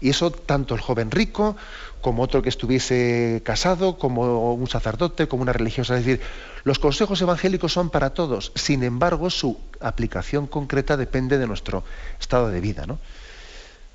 [0.00, 1.56] Y eso tanto el joven rico,
[2.00, 5.98] como otro que estuviese casado, como un sacerdote, como una religiosa.
[5.98, 6.24] Es decir,
[6.64, 8.52] los consejos evangélicos son para todos.
[8.54, 11.84] Sin embargo, su aplicación concreta depende de nuestro
[12.18, 12.86] estado de vida.
[12.86, 12.98] ¿no?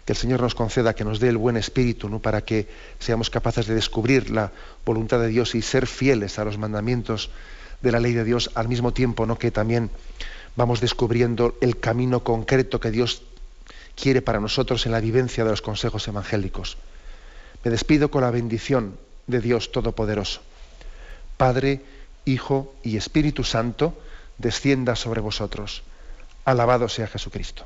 [0.06, 2.20] Que el Señor nos conceda, que nos dé el buen espíritu, ¿no?
[2.20, 2.68] para que
[2.99, 4.52] seamos capaces de descubrir la
[4.86, 7.30] voluntad de Dios y ser fieles a los mandamientos
[7.82, 9.38] de la ley de Dios, al mismo tiempo ¿no?
[9.38, 9.91] que también
[10.56, 13.24] vamos descubriendo el camino concreto que Dios
[13.95, 16.78] quiere para nosotros en la vivencia de los consejos evangélicos.
[17.64, 18.97] Me despido con la bendición
[19.28, 20.41] de Dios Todopoderoso.
[21.38, 21.82] Padre,
[22.26, 23.97] Hijo y Espíritu Santo,
[24.38, 25.84] descienda sobre vosotros.
[26.45, 27.66] Alabado sea Jesucristo.